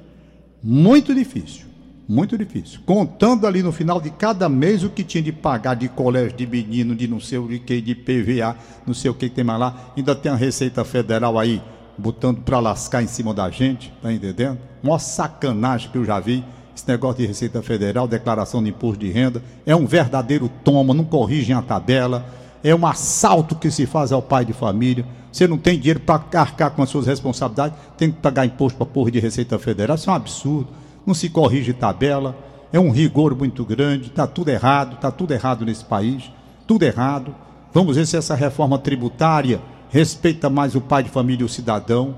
Muito 0.63 1.15
difícil. 1.15 1.67
Muito 2.09 2.37
difícil. 2.37 2.81
Contando 2.85 3.47
ali 3.47 3.63
no 3.63 3.73
final 3.73 4.01
de 4.01 4.11
cada 4.11 4.49
mês 4.49 4.83
o 4.85 4.91
que 4.91 5.05
tinha 5.05 5.23
de 5.23 5.33
pagar 5.33 5.75
de 5.75 5.89
colégio 5.89 6.37
de 6.37 6.47
menino, 6.47 6.95
de 6.95 7.07
não 7.09 7.21
sei 7.21 7.39
o 7.39 7.49
que, 7.49 7.81
de 7.81 7.95
PVA, 7.95 8.57
não 8.87 8.93
sei 8.93 9.11
o 9.11 9.15
que 9.15 9.29
tem 9.29 9.45
mais 9.45 9.61
lá. 9.61 9.93
Ainda 9.97 10.15
tem 10.15 10.31
a 10.31 10.35
Receita 10.35 10.85
Federal 10.85 11.39
aí 11.39 11.63
botando 11.97 12.41
para 12.43 12.59
lascar 12.59 13.03
em 13.03 13.07
cima 13.07 13.33
da 13.33 13.49
gente, 13.51 13.93
tá 14.03 14.13
entendendo? 14.13 14.59
Mó 14.83 14.99
sacanagem 14.99 15.91
que 15.91 15.99
eu 15.99 16.05
já 16.05 16.19
vi. 16.19 16.45
Esse 16.75 16.89
negócio 16.89 17.19
de 17.19 17.27
Receita 17.27 17.63
Federal, 17.63 18.09
declaração 18.09 18.63
de 18.63 18.71
imposto 18.71 18.99
de 18.99 19.11
renda, 19.11 19.43
é 19.65 19.77
um 19.77 19.87
verdadeiro 19.87 20.51
toma, 20.65 20.95
não 20.95 21.05
corrigem 21.05 21.55
a 21.55 21.61
tabela, 21.63 22.27
é 22.65 22.75
um 22.75 22.87
assalto 22.87 23.55
que 23.55 23.71
se 23.71 23.85
faz 23.87 24.11
ao 24.11 24.23
pai 24.23 24.45
de 24.45 24.53
família. 24.53 25.05
Você 25.33 25.49
não 25.49 25.57
tem 25.57 25.79
dinheiro 25.79 26.01
para 26.01 26.23
arcar 26.35 26.71
com 26.73 26.83
as 26.83 26.91
suas 26.91 27.07
responsabilidades, 27.07 27.77
tem 27.97 28.13
que 28.13 28.19
pagar 28.19 28.47
imposto 28.47 28.77
para 28.77 28.87
porra 28.87 29.11
de 29.11 29.19
Receita 29.19 29.59
Federal, 29.59 29.97
isso 29.97 30.09
é 30.09 30.13
um 30.13 30.17
absurdo 30.17 30.69
não 31.07 31.15
se 31.15 31.29
corrige 31.29 31.73
tabela, 31.73 32.37
é 32.73 32.79
um 32.79 32.91
rigor 32.91 33.37
muito 33.37 33.65
grande, 33.65 34.09
está 34.09 34.27
tudo 34.27 34.49
errado, 34.49 34.95
está 34.95 35.11
tudo 35.11 35.33
errado 35.33 35.65
nesse 35.65 35.85
país, 35.85 36.31
tudo 36.67 36.85
errado. 36.85 37.35
Vamos 37.73 37.97
ver 37.97 38.07
se 38.07 38.17
essa 38.17 38.35
reforma 38.35 38.79
tributária 38.79 39.61
respeita 39.91 40.49
mais 40.49 40.75
o 40.75 40.81
pai 40.81 41.03
de 41.03 41.11
família 41.11 41.43
e 41.43 41.47
o 41.47 41.49
cidadão. 41.49 42.17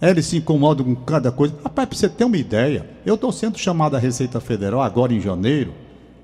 Eles 0.00 0.26
se 0.26 0.38
incomodam 0.38 0.84
com 0.84 0.96
cada 0.96 1.30
coisa. 1.32 1.54
Rapaz, 1.62 1.88
para 1.88 1.98
você 1.98 2.08
ter 2.08 2.24
uma 2.24 2.36
ideia, 2.36 2.88
eu 3.04 3.14
estou 3.14 3.32
sendo 3.32 3.58
chamado 3.58 3.96
à 3.96 3.98
Receita 3.98 4.40
Federal 4.40 4.80
agora 4.80 5.12
em 5.12 5.20
janeiro. 5.20 5.74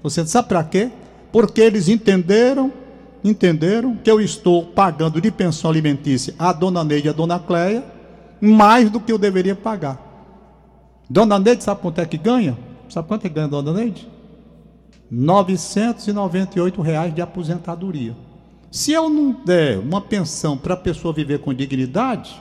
Você 0.02 0.24
sabe 0.26 0.48
para 0.48 0.64
quê? 0.64 0.90
Porque 1.32 1.60
eles 1.60 1.88
entenderam, 1.88 2.72
entenderam 3.26 3.96
que 3.96 4.10
eu 4.10 4.20
estou 4.20 4.64
pagando 4.64 5.20
de 5.20 5.30
pensão 5.30 5.70
alimentícia 5.70 6.34
a 6.38 6.52
dona 6.52 6.84
Neide 6.84 7.08
e 7.08 7.10
a 7.10 7.12
dona 7.12 7.38
Cleia 7.38 7.84
mais 8.40 8.90
do 8.90 9.00
que 9.00 9.10
eu 9.10 9.18
deveria 9.18 9.54
pagar. 9.54 10.00
Dona 11.08 11.38
Neide, 11.38 11.64
sabe 11.64 11.80
quanto 11.80 12.00
é 12.00 12.06
que 12.06 12.16
ganha? 12.16 12.56
Sabe 12.88 13.08
quanto 13.08 13.26
é 13.26 13.28
que 13.28 13.34
ganha 13.34 13.48
Dona 13.48 13.72
Neide? 13.72 14.08
998 15.10 16.80
reais 16.82 17.14
de 17.14 17.22
aposentadoria. 17.22 18.16
Se 18.70 18.92
eu 18.92 19.08
não 19.08 19.32
der 19.44 19.78
uma 19.78 20.00
pensão 20.00 20.56
para 20.56 20.74
a 20.74 20.76
pessoa 20.76 21.14
viver 21.14 21.38
com 21.38 21.54
dignidade, 21.54 22.40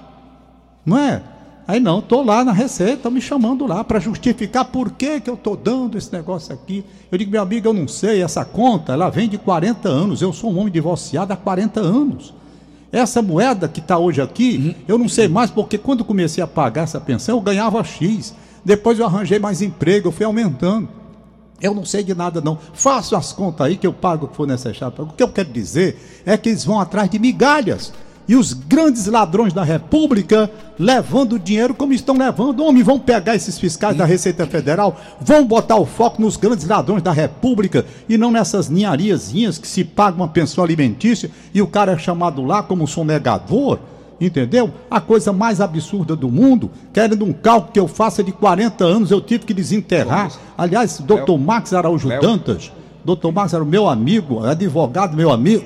não 0.86 0.98
é? 0.98 1.22
Aí 1.68 1.80
não, 1.80 2.00
estou 2.00 2.24
lá 2.24 2.44
na 2.44 2.52
receita, 2.52 2.94
estão 2.94 3.12
me 3.12 3.20
chamando 3.20 3.66
lá 3.66 3.84
para 3.84 4.00
justificar 4.00 4.66
por 4.66 4.92
que, 4.92 5.20
que 5.20 5.30
eu 5.30 5.34
estou 5.34 5.58
dando 5.58 5.98
esse 5.98 6.14
negócio 6.14 6.54
aqui. 6.54 6.86
Eu 7.12 7.18
digo, 7.18 7.32
meu 7.32 7.42
amigo, 7.42 7.68
eu 7.68 7.74
não 7.74 7.88
sei, 7.88 8.22
essa 8.22 8.46
conta, 8.46 8.94
ela 8.94 9.10
vem 9.10 9.28
de 9.28 9.40
40 9.40 9.90
anos, 9.90 10.22
eu 10.22 10.32
sou 10.32 10.52
um 10.52 10.60
homem 10.60 10.72
divorciado 10.72 11.34
há 11.34 11.36
40 11.36 11.80
anos. 11.80 12.34
Essa 12.92 13.22
moeda 13.22 13.68
que 13.68 13.80
está 13.80 13.98
hoje 13.98 14.22
aqui, 14.22 14.76
eu 14.88 14.98
não 14.98 15.10
sei 15.10 15.28
mais, 15.28 15.50
porque 15.50 15.78
quando 15.78 16.06
comecei 16.06 16.44
a 16.44 16.48
pagar 16.48 16.84
essa 16.84 17.02
pensão, 17.02 17.36
eu 17.36 17.42
ganhava 17.42 17.84
X. 17.84 18.36
Depois 18.64 19.00
eu 19.00 19.06
arranjei 19.06 19.40
mais 19.40 19.62
emprego, 19.62 20.08
eu 20.08 20.12
fui 20.12 20.26
aumentando. 20.26 20.88
Eu 21.62 21.74
não 21.74 21.84
sei 21.84 22.04
de 22.04 22.14
nada, 22.14 22.42
não. 22.42 22.58
Faço 22.74 23.16
as 23.16 23.34
contas 23.34 23.68
aí 23.68 23.76
que 23.78 23.88
eu 23.88 23.94
pago 23.94 24.26
o 24.26 24.30
que 24.30 24.36
for 24.36 24.48
necessário. 24.48 24.94
O 25.00 25.08
que 25.08 25.24
eu 25.24 25.30
quero 25.30 25.50
dizer 25.50 26.24
é 26.26 26.38
que 26.38 26.50
eles 26.50 26.64
vão 26.64 26.80
atrás 26.80 27.10
de 27.10 27.18
migalhas. 27.18 27.92
E 28.28 28.36
os 28.36 28.54
grandes 28.54 29.06
ladrões 29.06 29.54
da 29.54 29.64
República 29.64 30.50
levando 30.80 31.40
dinheiro 31.40 31.74
como 31.74 31.94
estão 31.94 32.18
levando. 32.18 32.64
Homem, 32.64 32.84
vão 32.84 33.00
pegar 33.00 33.36
esses 33.36 33.58
fiscais 33.58 33.96
da 33.96 34.06
Receita 34.06 34.46
Federal, 34.48 35.00
vão 35.22 35.46
botar 35.46 35.76
o 35.76 35.86
foco 35.86 36.22
nos 36.22 36.38
grandes 36.38 36.68
ladrões 36.68 37.04
da 37.04 37.12
República 37.12 37.86
e 38.10 38.18
não 38.18 38.32
nessas 38.32 38.70
ninhariazinhas 38.70 39.58
que 39.58 39.68
se 39.68 39.84
paga 39.84 40.18
uma 40.18 40.28
pensão 40.28 40.64
alimentícia 40.64 41.30
e 41.54 41.62
o 41.62 41.68
cara 41.68 41.94
é 41.94 41.98
chamado 41.98 42.44
lá 42.44 42.64
como 42.64 42.88
sonegador 42.88 43.80
entendeu? 44.20 44.72
A 44.90 45.02
coisa 45.02 45.34
mais 45.34 45.60
absurda 45.60 46.16
do 46.16 46.30
mundo, 46.30 46.72
querendo 46.94 47.26
um 47.26 47.34
cálculo 47.34 47.74
que 47.74 47.80
eu 47.80 47.88
faça 47.88 48.24
de 48.24 48.32
40 48.32 48.86
anos, 48.86 49.12
eu 49.12 49.22
tive 49.22 49.46
que 49.46 49.54
desenterrar. 49.54 50.32
Aliás, 50.58 51.00
doutor 51.00 51.38
Max 51.38 51.74
Araújo 51.74 52.08
Léo. 52.08 52.22
Dantas, 52.22 52.72
doutor 53.04 53.32
Max 53.32 53.54
era 53.54 53.64
o 53.64 53.68
meu 53.68 53.88
amigo, 53.90 54.46
advogado 54.46 55.16
meu 55.18 55.32
amigo, 55.32 55.66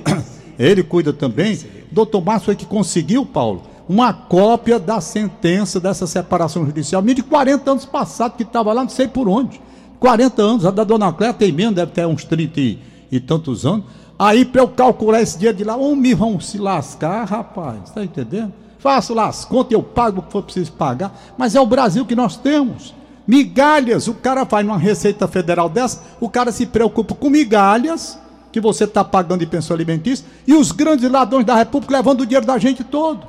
ele 0.68 0.82
cuida 0.82 1.12
também. 1.12 1.58
Doutor 1.90 2.22
Max 2.22 2.44
foi 2.44 2.54
que 2.54 2.66
conseguiu, 2.66 3.24
Paulo, 3.24 3.62
uma 3.88 4.12
cópia 4.12 4.78
da 4.78 5.00
sentença 5.00 5.80
dessa 5.80 6.06
separação 6.06 6.64
judicial, 6.66 7.02
de 7.02 7.22
40 7.22 7.70
anos 7.70 7.84
passado, 7.84 8.36
que 8.36 8.42
estava 8.42 8.72
lá, 8.72 8.82
não 8.82 8.90
sei 8.90 9.08
por 9.08 9.28
onde. 9.28 9.60
40 9.98 10.42
anos, 10.42 10.66
a 10.66 10.70
da 10.70 10.84
dona 10.84 11.12
Cléia 11.12 11.34
tem 11.34 11.50
menos, 11.50 11.74
deve 11.74 11.92
ter 11.92 12.06
uns 12.06 12.24
30 12.24 12.60
e, 12.60 12.78
e 13.10 13.18
tantos 13.18 13.66
anos. 13.66 13.84
Aí 14.18 14.44
para 14.44 14.60
eu 14.60 14.68
calcular 14.68 15.22
esse 15.22 15.38
dia 15.38 15.52
de 15.52 15.64
lá, 15.64 15.76
homem, 15.76 16.14
vão 16.14 16.38
se 16.38 16.58
lascar, 16.58 17.24
rapaz, 17.24 17.84
está 17.84 18.04
entendendo? 18.04 18.52
Faço 18.78 19.12
lá 19.12 19.26
as 19.26 19.44
contas, 19.44 19.72
eu 19.72 19.82
pago 19.82 20.20
o 20.20 20.22
que 20.22 20.32
for 20.32 20.42
preciso 20.42 20.72
pagar, 20.72 21.12
mas 21.36 21.54
é 21.54 21.60
o 21.60 21.66
Brasil 21.66 22.06
que 22.06 22.14
nós 22.14 22.36
temos. 22.36 22.94
Migalhas, 23.26 24.08
o 24.08 24.14
cara 24.14 24.44
vai 24.44 24.62
numa 24.62 24.78
receita 24.78 25.26
federal 25.26 25.68
dessa, 25.68 26.02
o 26.20 26.28
cara 26.28 26.52
se 26.52 26.66
preocupa 26.66 27.14
com 27.14 27.28
migalhas, 27.28 28.18
que 28.52 28.60
você 28.60 28.84
está 28.84 29.04
pagando 29.04 29.40
de 29.40 29.46
pensão 29.46 29.74
alimentícia, 29.74 30.26
e 30.46 30.54
os 30.54 30.72
grandes 30.72 31.10
ladrões 31.10 31.44
da 31.44 31.54
República 31.54 31.96
levando 31.96 32.22
o 32.22 32.26
dinheiro 32.26 32.46
da 32.46 32.58
gente 32.58 32.84
todo. 32.84 33.26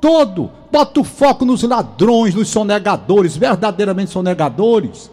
Todo. 0.00 0.50
Bota 0.70 1.00
o 1.00 1.04
foco 1.04 1.44
nos 1.44 1.62
ladrões, 1.62 2.34
nos 2.34 2.48
sonegadores, 2.48 3.36
verdadeiramente 3.36 4.10
sonegadores. 4.10 5.10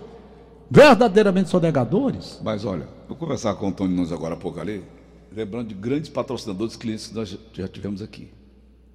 Verdadeiramente 0.70 1.50
sonegadores. 1.50 2.40
Mas 2.44 2.66
olha, 2.66 2.88
vou 3.08 3.18
conversar 3.18 3.56
com 3.56 3.66
o 3.66 3.70
Antônio 3.70 3.96
Nunes 3.96 4.12
agora 4.12 4.36
há 4.36 4.38
pouco 4.38 4.60
ali 4.60 4.84
lembrando 5.32 5.70
de 5.70 5.76
grandes 5.76 6.10
patrocinadores, 6.10 6.76
clientes 6.76 7.08
que 7.08 7.16
nós 7.16 7.38
já 7.54 7.68
tivemos 7.68 8.02
aqui, 8.02 8.30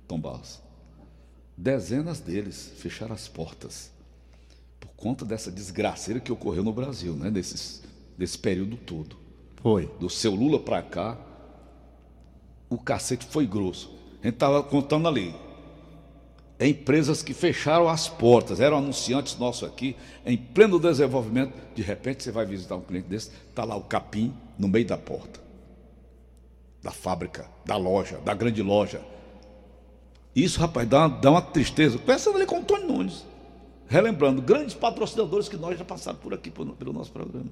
Tom 0.06 0.20
Barros. 0.20 0.60
Dezenas 1.56 2.20
deles 2.20 2.72
fecharam 2.76 3.14
as 3.14 3.26
portas 3.26 3.90
por 4.78 4.90
conta 4.90 5.25
dessa 5.25 5.50
desgraceira 5.50 6.20
que 6.20 6.30
ocorreu 6.30 6.62
no 6.62 6.72
Brasil, 6.72 7.14
né? 7.14 7.30
Nesses, 7.30 7.82
nesse 8.18 8.38
período 8.38 8.76
todo. 8.76 9.16
Foi. 9.62 9.90
Do 9.98 10.08
seu 10.08 10.34
Lula 10.34 10.58
para 10.58 10.82
cá, 10.82 11.16
o 12.68 12.78
cacete 12.78 13.26
foi 13.26 13.46
grosso. 13.46 13.90
A 14.22 14.26
gente 14.26 14.34
estava 14.34 14.62
contando 14.62 15.08
ali. 15.08 15.34
Empresas 16.58 17.22
que 17.22 17.34
fecharam 17.34 17.88
as 17.88 18.08
portas, 18.08 18.60
eram 18.60 18.78
anunciantes 18.78 19.36
nossos 19.36 19.68
aqui, 19.68 19.94
em 20.25 20.36
pleno 20.36 20.78
desenvolvimento. 20.78 21.52
De 21.75 21.82
repente 21.82 22.22
você 22.22 22.30
vai 22.30 22.46
visitar 22.46 22.76
um 22.76 22.80
cliente 22.80 23.08
desse, 23.08 23.30
está 23.50 23.64
lá 23.64 23.76
o 23.76 23.82
capim 23.82 24.32
no 24.58 24.66
meio 24.66 24.86
da 24.86 24.96
porta 24.96 25.46
da 26.86 26.92
fábrica, 26.92 27.50
da 27.64 27.76
loja, 27.76 28.18
da 28.18 28.32
grande 28.32 28.62
loja. 28.62 29.02
Isso, 30.34 30.60
rapaz, 30.60 30.88
dá 30.88 31.00
uma, 31.00 31.08
dá 31.08 31.30
uma 31.32 31.42
tristeza. 31.42 31.98
Pensando 31.98 32.36
ali 32.36 32.46
com 32.46 32.54
o 32.54 32.58
Antônio 32.60 32.86
Nunes, 32.86 33.26
relembrando 33.88 34.40
grandes 34.40 34.75
patrocinadores 34.75 35.48
que 35.48 35.56
nós 35.56 35.76
já 35.76 35.84
passaram 35.84 36.16
por 36.18 36.32
aqui 36.32 36.48
pelo 36.48 36.92
nosso 36.92 37.10
programa. 37.10 37.50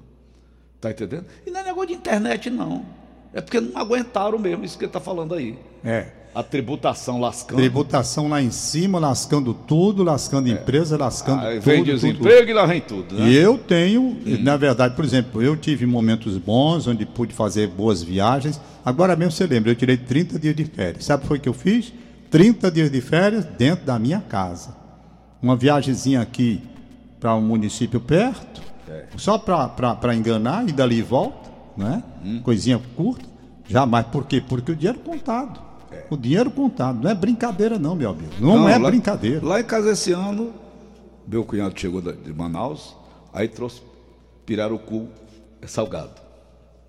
Está 0.75 0.91
entendendo? 0.91 1.25
E 1.45 1.51
não 1.51 1.59
é 1.59 1.63
negócio 1.63 1.87
de 1.87 1.93
internet, 1.93 2.49
não. 2.49 2.85
É 3.33 3.41
porque 3.41 3.59
não 3.59 3.77
aguentaram 3.79 4.39
mesmo 4.39 4.63
isso 4.63 4.77
que 4.77 4.85
ele 4.85 4.89
está 4.89 4.99
falando 4.99 5.33
aí. 5.33 5.57
É. 5.83 6.07
A 6.33 6.43
tributação 6.43 7.19
lascando. 7.19 7.61
Tributação 7.61 8.27
lá 8.29 8.41
em 8.41 8.51
cima, 8.51 8.99
lascando 8.99 9.53
tudo, 9.53 10.03
lascando 10.03 10.49
é. 10.49 10.51
empresa, 10.51 10.97
lascando 10.97 11.45
ah, 11.45 11.51
tudo. 11.51 11.61
Vem 11.61 11.83
desemprego 11.83 12.49
e 12.49 12.53
lá 12.53 12.65
vem 12.65 12.81
tudo. 12.81 13.15
Né? 13.15 13.29
E 13.29 13.35
eu 13.35 13.57
tenho, 13.57 14.01
hum. 14.01 14.37
na 14.41 14.57
verdade, 14.57 14.95
por 14.95 15.03
exemplo, 15.03 15.41
eu 15.41 15.55
tive 15.55 15.85
momentos 15.85 16.37
bons, 16.37 16.87
onde 16.87 17.05
pude 17.05 17.33
fazer 17.33 17.67
boas 17.67 18.03
viagens. 18.03 18.59
Agora 18.83 19.15
mesmo 19.15 19.31
você 19.31 19.47
lembra, 19.47 19.71
eu 19.71 19.75
tirei 19.75 19.97
30 19.97 20.39
dias 20.39 20.55
de 20.55 20.65
férias. 20.65 21.05
Sabe 21.05 21.19
o 21.19 21.21
que 21.21 21.27
foi 21.27 21.39
que 21.39 21.49
eu 21.49 21.53
fiz? 21.53 21.93
30 22.31 22.71
dias 22.71 22.91
de 22.91 22.99
férias 23.01 23.45
dentro 23.45 23.85
da 23.85 23.97
minha 23.97 24.19
casa. 24.19 24.75
Uma 25.41 25.55
viagemzinha 25.55 26.21
aqui 26.21 26.61
para 27.19 27.33
um 27.35 27.41
município 27.41 27.99
perto, 27.99 28.61
é. 28.89 29.07
só 29.17 29.37
para 29.37 30.15
enganar 30.15 30.67
e 30.67 30.71
dali 30.71 31.01
volta, 31.01 31.49
né? 31.75 32.03
Hum. 32.23 32.41
Coisinha 32.41 32.81
curta. 32.95 33.25
Jamais. 33.67 34.05
Por 34.07 34.25
quê? 34.25 34.41
Porque 34.41 34.71
o 34.71 34.75
dinheiro 34.75 34.99
contado. 34.99 35.59
É. 35.91 36.05
O 36.09 36.17
dinheiro 36.17 36.51
contado. 36.51 37.01
Não 37.01 37.09
é 37.09 37.15
brincadeira, 37.15 37.79
não, 37.79 37.95
meu 37.95 38.11
amigo. 38.11 38.31
Não, 38.39 38.59
não 38.59 38.69
é 38.69 38.77
lá, 38.77 38.89
brincadeira. 38.89 39.45
Lá 39.45 39.59
em 39.59 39.63
casa 39.63 39.91
esse 39.91 40.11
ano, 40.11 40.53
meu 41.27 41.43
cunhado 41.43 41.77
chegou 41.79 42.01
de 42.01 42.33
Manaus, 42.33 42.95
aí 43.33 43.47
trouxe 43.47 43.81
pirarucu 44.45 45.07
salgado. 45.65 46.21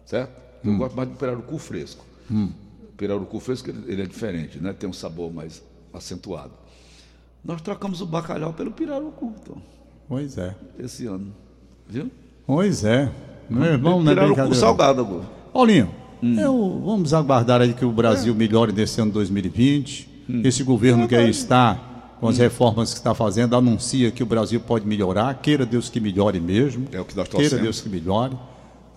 Certo? 0.05 0.33
Eu 0.63 0.73
hum. 0.73 0.79
gosto 0.79 0.97
mais 0.97 1.09
de 1.09 1.17
pirarucu 1.17 1.59
fresco. 1.59 2.05
Hum. 2.31 2.51
Pirarucu 2.97 3.41
fresco 3.41 3.71
ele 3.71 4.03
é 4.03 4.07
diferente, 4.07 4.59
né? 4.59 4.73
Tem 4.73 4.89
um 4.89 4.93
sabor 4.93 5.33
mais 5.33 5.63
acentuado. 5.93 6.53
Nós 7.45 7.61
trocamos 7.63 8.01
o 8.01 8.07
bacalhau 8.07 8.53
pelo 8.53 8.73
pirarucu, 8.73 9.33
então. 9.41 9.63
Pois 10.09 10.37
é. 10.37 10.55
Esse 10.79 11.07
ano. 11.07 11.33
Viu? 11.89 12.11
Pois 12.47 12.85
é. 12.85 13.11
Meu 13.49 13.65
irmão, 13.65 14.03
não 14.03 14.13
é 14.13 14.15
Pirarucu 14.15 14.55
salgado 14.55 15.01
agora. 15.01 15.25
Paulinho, 15.53 15.89
Hum. 16.23 16.39
Eu, 16.39 16.83
vamos 16.85 17.13
aguardar 17.13 17.61
aí 17.61 17.75
que 17.75 17.85
o 17.85 17.93
Brasil 17.93 18.33
é. 18.33 18.37
melhore 18.37 18.73
nesse 18.73 19.01
ano 19.01 19.13
2020. 19.13 20.25
Hum. 20.29 20.43
Esse 20.45 20.63
governo 20.63 21.07
que 21.07 21.15
aí 21.15 21.31
está, 21.31 21.79
com 22.21 22.29
as 22.29 22.39
hum. 22.39 22.43
reformas 22.43 22.93
que 22.93 22.99
está 22.99 23.15
fazendo, 23.15 23.55
anuncia 23.55 24.11
que 24.11 24.23
o 24.23 24.27
Brasil 24.27 24.61
pode 24.61 24.87
melhorar. 24.87 25.35
Queira 25.35 25.67
Deus 25.67 25.89
que 25.89 26.01
melhore 26.01 26.41
mesmo. 26.41 26.87
É 26.93 27.01
o 27.01 27.05
que 27.05 27.17
nós 27.17 27.29
Queira 27.29 27.59
Deus 27.59 27.81
que 27.81 27.89
melhore. 27.89 28.35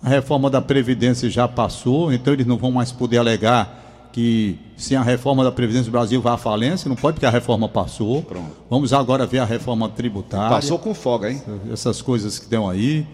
A 0.02 0.08
reforma 0.08 0.48
da 0.48 0.62
Previdência 0.62 1.28
já 1.28 1.46
passou, 1.46 2.12
então 2.12 2.32
eles 2.32 2.46
não 2.46 2.56
vão 2.56 2.72
mais 2.72 2.90
poder 2.90 3.18
alegar 3.18 3.89
que 4.12 4.58
sem 4.76 4.96
a 4.96 5.02
reforma 5.02 5.44
da 5.44 5.52
Previdência 5.52 5.86
do 5.86 5.92
Brasil 5.92 6.20
vai 6.20 6.32
à 6.32 6.36
falência, 6.36 6.88
não 6.88 6.96
pode 6.96 7.14
porque 7.14 7.26
a 7.26 7.30
reforma 7.30 7.68
passou. 7.68 8.22
Pronto. 8.22 8.50
Vamos 8.68 8.92
agora 8.92 9.26
ver 9.26 9.38
a 9.38 9.44
reforma 9.44 9.88
tributária. 9.88 10.50
Passou 10.50 10.78
com 10.78 10.94
folga, 10.94 11.30
hein? 11.30 11.42
Essas 11.72 12.02
coisas 12.02 12.38
que 12.38 12.44
estão 12.44 12.68
aí. 12.68 13.06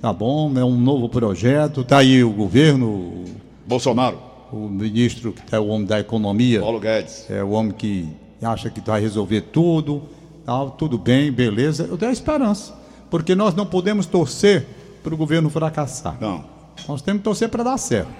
Tá 0.00 0.12
bom, 0.12 0.52
é 0.56 0.64
um 0.64 0.76
novo 0.76 1.08
projeto. 1.08 1.82
Tá 1.84 1.98
aí 1.98 2.22
o 2.22 2.30
governo, 2.30 3.24
Bolsonaro, 3.66 4.18
o 4.52 4.68
ministro 4.68 5.32
que 5.32 5.54
é 5.54 5.58
o 5.58 5.66
homem 5.68 5.86
da 5.86 5.98
economia, 6.00 6.60
Paulo 6.60 6.78
Guedes. 6.80 7.26
é 7.30 7.42
o 7.42 7.50
homem 7.50 7.72
que 7.72 8.08
acha 8.42 8.68
que 8.70 8.80
vai 8.80 9.00
resolver 9.00 9.40
tudo. 9.40 10.02
Tal, 10.44 10.72
tudo 10.72 10.98
bem, 10.98 11.32
beleza. 11.32 11.88
Eu 11.90 11.96
tenho 11.96 12.12
esperança. 12.12 12.74
Porque 13.10 13.34
nós 13.34 13.54
não 13.54 13.64
podemos 13.64 14.04
torcer 14.04 14.66
para 15.02 15.14
o 15.14 15.16
governo 15.16 15.48
fracassar. 15.48 16.16
Não. 16.20 16.44
Nós 16.86 17.00
temos 17.00 17.20
que 17.20 17.24
torcer 17.24 17.48
para 17.48 17.62
dar 17.62 17.78
certo. 17.78 18.10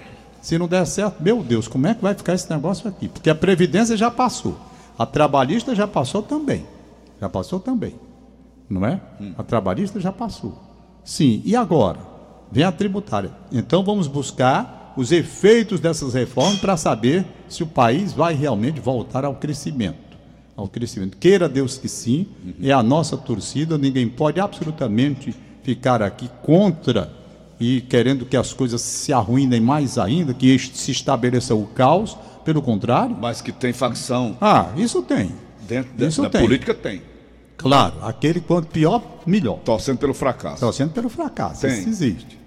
Se 0.45 0.59
não 0.59 0.67
der 0.67 0.85
certo, 0.85 1.23
meu 1.23 1.41
Deus, 1.41 1.67
como 1.67 1.87
é 1.87 1.95
que 1.95 2.03
vai 2.03 2.13
ficar 2.13 2.35
esse 2.35 2.47
negócio 2.51 2.87
aqui? 2.87 3.07
Porque 3.07 3.31
a 3.31 3.33
Previdência 3.33 3.97
já 3.97 4.11
passou. 4.11 4.55
A 4.95 5.03
trabalhista 5.03 5.73
já 5.73 5.87
passou 5.87 6.21
também. 6.21 6.63
Já 7.19 7.27
passou 7.27 7.59
também. 7.59 7.95
Não 8.69 8.85
é? 8.85 9.01
A 9.39 9.41
trabalhista 9.41 9.99
já 9.99 10.11
passou. 10.11 10.55
Sim, 11.03 11.41
e 11.43 11.55
agora? 11.55 11.97
Vem 12.51 12.63
a 12.63 12.71
tributária. 12.71 13.31
Então 13.51 13.83
vamos 13.83 14.07
buscar 14.07 14.93
os 14.95 15.11
efeitos 15.11 15.79
dessas 15.79 16.13
reformas 16.13 16.59
para 16.59 16.77
saber 16.77 17.25
se 17.49 17.63
o 17.63 17.67
país 17.67 18.13
vai 18.13 18.35
realmente 18.35 18.79
voltar 18.79 19.25
ao 19.25 19.33
crescimento. 19.33 20.15
Ao 20.55 20.67
crescimento. 20.67 21.17
Queira 21.17 21.49
Deus 21.49 21.75
que 21.79 21.89
sim, 21.89 22.27
é 22.61 22.71
a 22.71 22.83
nossa 22.83 23.17
torcida, 23.17 23.79
ninguém 23.79 24.07
pode 24.07 24.39
absolutamente 24.39 25.35
ficar 25.63 26.03
aqui 26.03 26.29
contra 26.43 27.24
e 27.59 27.81
querendo 27.81 28.25
que 28.25 28.35
as 28.35 28.51
coisas 28.53 28.81
se 28.81 29.13
arruinem 29.13 29.61
mais 29.61 29.97
ainda, 29.97 30.33
que 30.33 30.57
se 30.59 30.91
estabeleça 30.91 31.55
o 31.55 31.65
caos, 31.67 32.17
pelo 32.43 32.61
contrário. 32.61 33.15
Mas 33.19 33.41
que 33.41 33.51
tem 33.51 33.73
facção 33.73 34.37
Ah, 34.41 34.67
isso 34.75 35.01
tem. 35.01 35.31
dentro 35.67 35.93
da, 35.97 36.07
Isso 36.07 36.21
da 36.21 36.29
tem. 36.29 36.41
política, 36.41 36.73
tem. 36.73 37.01
Claro, 37.57 37.95
aquele 38.03 38.39
quanto 38.41 38.67
pior, 38.67 39.01
melhor. 39.25 39.59
Torcendo 39.63 39.97
pelo 39.97 40.13
fracasso. 40.13 40.59
Torcendo 40.59 40.91
pelo 40.91 41.09
fracasso, 41.09 41.61
Tem. 41.61 41.71
isso 41.79 41.87
existe. 41.89 42.37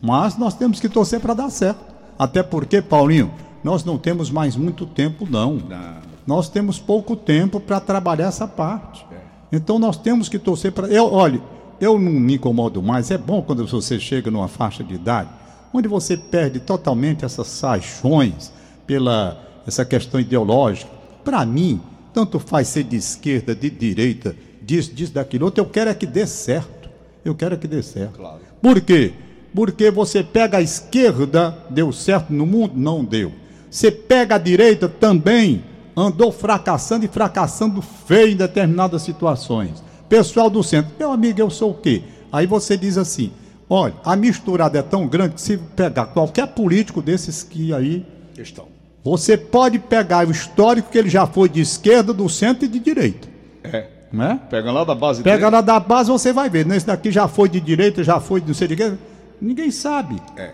Mas 0.00 0.36
nós 0.38 0.54
temos 0.54 0.80
que 0.80 0.88
torcer 0.88 1.20
para 1.20 1.34
dar 1.34 1.50
certo. 1.50 1.80
Até 2.18 2.42
porque, 2.42 2.80
Paulinho, 2.80 3.30
nós 3.62 3.84
não 3.84 3.98
temos 3.98 4.30
mais 4.30 4.56
muito 4.56 4.86
tempo, 4.86 5.26
não. 5.30 5.54
Não. 5.56 5.94
Nós 6.26 6.48
temos 6.48 6.78
pouco 6.78 7.14
tempo 7.14 7.60
para 7.60 7.78
trabalhar 7.80 8.28
essa 8.28 8.48
parte. 8.48 9.04
Então 9.52 9.78
nós 9.78 9.96
temos 9.96 10.28
que 10.28 10.38
torcer 10.38 10.72
para. 10.72 10.88
Eu, 10.88 11.12
olha, 11.12 11.40
eu 11.80 11.98
não 11.98 12.12
me 12.12 12.34
incomodo 12.34 12.82
mais. 12.82 13.10
É 13.10 13.18
bom 13.18 13.42
quando 13.42 13.66
você 13.66 13.98
chega 13.98 14.30
numa 14.30 14.48
faixa 14.48 14.82
de 14.82 14.94
idade 14.94 15.28
onde 15.74 15.88
você 15.88 16.16
perde 16.16 16.60
totalmente 16.60 17.24
essas 17.24 17.48
saixões 17.48 18.52
pela 18.86 19.42
essa 19.66 19.84
questão 19.84 20.20
ideológica. 20.20 20.88
Para 21.24 21.44
mim, 21.44 21.80
tanto 22.12 22.38
faz 22.38 22.68
ser 22.68 22.84
de 22.84 22.96
esquerda, 22.96 23.54
de 23.54 23.68
direita, 23.68 24.36
disso, 24.62 24.94
disso, 24.94 25.12
daquilo 25.12 25.46
outro. 25.46 25.62
Eu 25.62 25.68
quero 25.68 25.90
é 25.90 25.94
que 25.94 26.06
dê 26.06 26.26
certo. 26.26 26.88
Eu 27.24 27.34
quero 27.34 27.54
é 27.54 27.58
que 27.58 27.66
dê 27.66 27.82
certo. 27.82 28.18
Claro. 28.18 28.40
Por 28.62 28.80
quê? 28.80 29.12
Porque 29.52 29.90
você 29.90 30.22
pega 30.22 30.58
a 30.58 30.62
esquerda, 30.62 31.56
deu 31.70 31.92
certo 31.92 32.32
no 32.32 32.46
mundo? 32.46 32.74
Não 32.76 33.04
deu. 33.04 33.32
Você 33.68 33.90
pega 33.90 34.36
a 34.36 34.38
direita 34.38 34.88
também, 34.88 35.64
andou 35.96 36.30
fracassando 36.30 37.04
e 37.04 37.08
fracassando 37.08 37.82
feio 37.82 38.32
em 38.32 38.36
determinadas 38.36 39.02
situações. 39.02 39.82
Pessoal 40.08 40.50
do 40.50 40.62
centro, 40.62 40.92
meu 40.98 41.10
amigo, 41.12 41.40
eu 41.40 41.50
sou 41.50 41.70
o 41.70 41.74
quê? 41.74 42.02
Aí 42.32 42.46
você 42.46 42.76
diz 42.76 42.98
assim: 42.98 43.30
olha, 43.68 43.94
a 44.04 44.14
misturada 44.16 44.78
é 44.78 44.82
tão 44.82 45.06
grande 45.06 45.34
que 45.34 45.40
se 45.40 45.56
pegar 45.56 46.06
qualquer 46.06 46.48
político 46.48 47.00
desses 47.02 47.42
que 47.42 47.72
aí, 47.72 48.04
Questão. 48.34 48.66
você 49.02 49.36
pode 49.36 49.78
pegar 49.78 50.26
o 50.26 50.30
histórico 50.30 50.90
que 50.90 50.98
ele 50.98 51.08
já 51.08 51.26
foi 51.26 51.48
de 51.48 51.60
esquerda, 51.60 52.12
do 52.12 52.28
centro 52.28 52.64
e 52.64 52.68
de 52.68 52.78
direita. 52.78 53.28
É. 53.62 53.88
Não 54.12 54.24
é? 54.24 54.36
Pega 54.48 54.70
lá 54.70 54.84
da 54.84 54.94
base 54.94 55.22
Pega 55.24 55.38
dele. 55.38 55.50
lá 55.50 55.60
da 55.60 55.80
base, 55.80 56.08
você 56.08 56.32
vai 56.32 56.48
ver. 56.48 56.64
Nesse 56.64 56.86
daqui 56.86 57.10
já 57.10 57.26
foi 57.26 57.48
de 57.48 57.60
direita, 57.60 58.04
já 58.04 58.20
foi 58.20 58.40
de 58.40 58.46
não 58.48 58.54
sei 58.54 58.68
de 58.68 58.76
quê. 58.76 58.92
Ninguém 59.40 59.72
sabe. 59.72 60.22
É. 60.36 60.52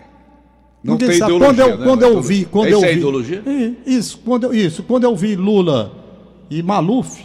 Não 0.83 0.93
Ninguém 0.95 1.09
tem 1.09 1.19
sabe. 1.19 1.37
Quando 1.37 1.59
eu, 1.59 1.77
né? 1.77 1.85
quando 1.85 2.01
Não 2.01 2.07
é 2.07 2.11
eu 2.11 2.21
vi, 2.23 2.45
quando 2.45 2.69
Isso 2.69 2.77
eu 2.79 2.83
é 2.85 2.91
vi, 2.91 2.97
ideologia? 2.97 3.43
É, 3.45 3.71
Isso, 3.89 4.19
quando 4.25 4.43
eu, 4.45 4.53
isso, 4.55 4.81
quando 4.81 5.03
eu 5.03 5.15
vi 5.15 5.35
Lula 5.35 5.91
e 6.49 6.63
Maluf 6.63 7.23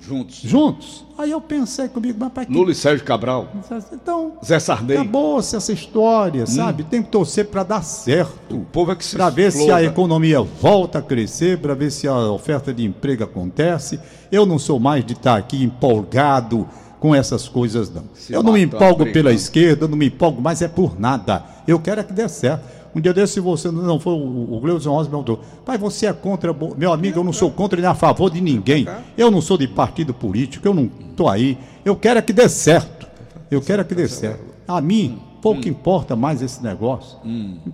Juntos. 0.00 0.40
juntos, 0.42 1.04
aí 1.18 1.30
eu 1.30 1.40
pensei 1.40 1.88
comigo, 1.88 2.16
mas 2.18 2.32
para 2.32 2.46
que 2.46 2.52
Lula 2.52 2.72
e 2.72 2.74
Sérgio 2.74 3.04
Cabral. 3.04 3.48
então 3.92 4.32
Zé 4.44 4.58
Sarney. 4.58 4.96
acabou-se 4.96 5.54
essa 5.54 5.72
história, 5.72 6.46
sabe? 6.46 6.84
Tem 6.84 7.02
que 7.02 7.10
torcer 7.10 7.46
para 7.46 7.62
dar 7.62 7.82
certo. 7.82 8.56
O 8.56 8.64
povo 8.64 8.92
é 8.92 8.96
que 8.96 9.04
se 9.04 9.16
Para 9.16 9.30
ver 9.30 9.52
se 9.52 9.70
a 9.70 9.82
economia 9.82 10.40
volta 10.40 10.98
a 10.98 11.02
crescer, 11.02 11.58
para 11.58 11.74
ver 11.74 11.90
se 11.90 12.08
a 12.08 12.16
oferta 12.30 12.72
de 12.72 12.84
emprego 12.84 13.24
acontece. 13.24 14.00
Eu 14.32 14.46
não 14.46 14.58
sou 14.58 14.80
mais 14.80 15.04
de 15.04 15.12
estar 15.12 15.36
aqui 15.36 15.62
empolgado 15.62 16.66
com 17.00 17.14
essas 17.14 17.48
coisas, 17.48 17.90
não. 17.90 18.04
Se 18.12 18.32
eu 18.32 18.42
não 18.42 18.52
me 18.52 18.62
empolgo 18.62 19.10
pela 19.10 19.32
esquerda, 19.32 19.88
não 19.88 19.96
me 19.96 20.06
empolgo, 20.06 20.40
mas 20.40 20.60
é 20.60 20.68
por 20.68 21.00
nada. 21.00 21.42
Eu 21.66 21.80
quero 21.80 22.00
é 22.00 22.04
que 22.04 22.12
dê 22.12 22.28
certo. 22.28 22.62
Um 22.94 23.00
dia 23.00 23.14
desse, 23.14 23.34
se 23.34 23.40
você 23.40 23.70
não 23.70 23.98
for 23.98 24.12
o, 24.12 24.54
o 24.54 24.60
Gleudson 24.60 24.90
Rosa 24.90 25.04
me 25.04 25.10
perguntou, 25.10 25.40
pai, 25.64 25.78
você 25.78 26.06
é 26.06 26.12
contra. 26.12 26.52
Bo-" 26.52 26.74
Meu 26.76 26.92
amigo, 26.92 27.18
eu 27.18 27.24
não 27.24 27.32
sou 27.32 27.50
contra 27.50 27.80
nem 27.80 27.88
a 27.88 27.94
favor 27.94 28.30
de 28.30 28.40
ninguém. 28.40 28.86
Eu 29.16 29.30
não 29.30 29.40
sou 29.40 29.56
de 29.56 29.66
partido 29.66 30.12
político, 30.12 30.68
eu 30.68 30.74
não 30.74 30.90
estou 31.10 31.28
aí. 31.28 31.56
Eu 31.84 31.96
quero 31.96 32.18
é 32.18 32.22
que 32.22 32.32
dê 32.32 32.48
certo. 32.48 33.08
Eu 33.50 33.62
quero 33.62 33.80
é 33.80 33.84
que 33.84 33.94
dê 33.94 34.06
certo. 34.06 34.44
A 34.68 34.80
mim, 34.80 35.20
pouco 35.40 35.66
importa 35.68 36.14
mais 36.14 36.42
esse 36.42 36.62
negócio. 36.62 37.18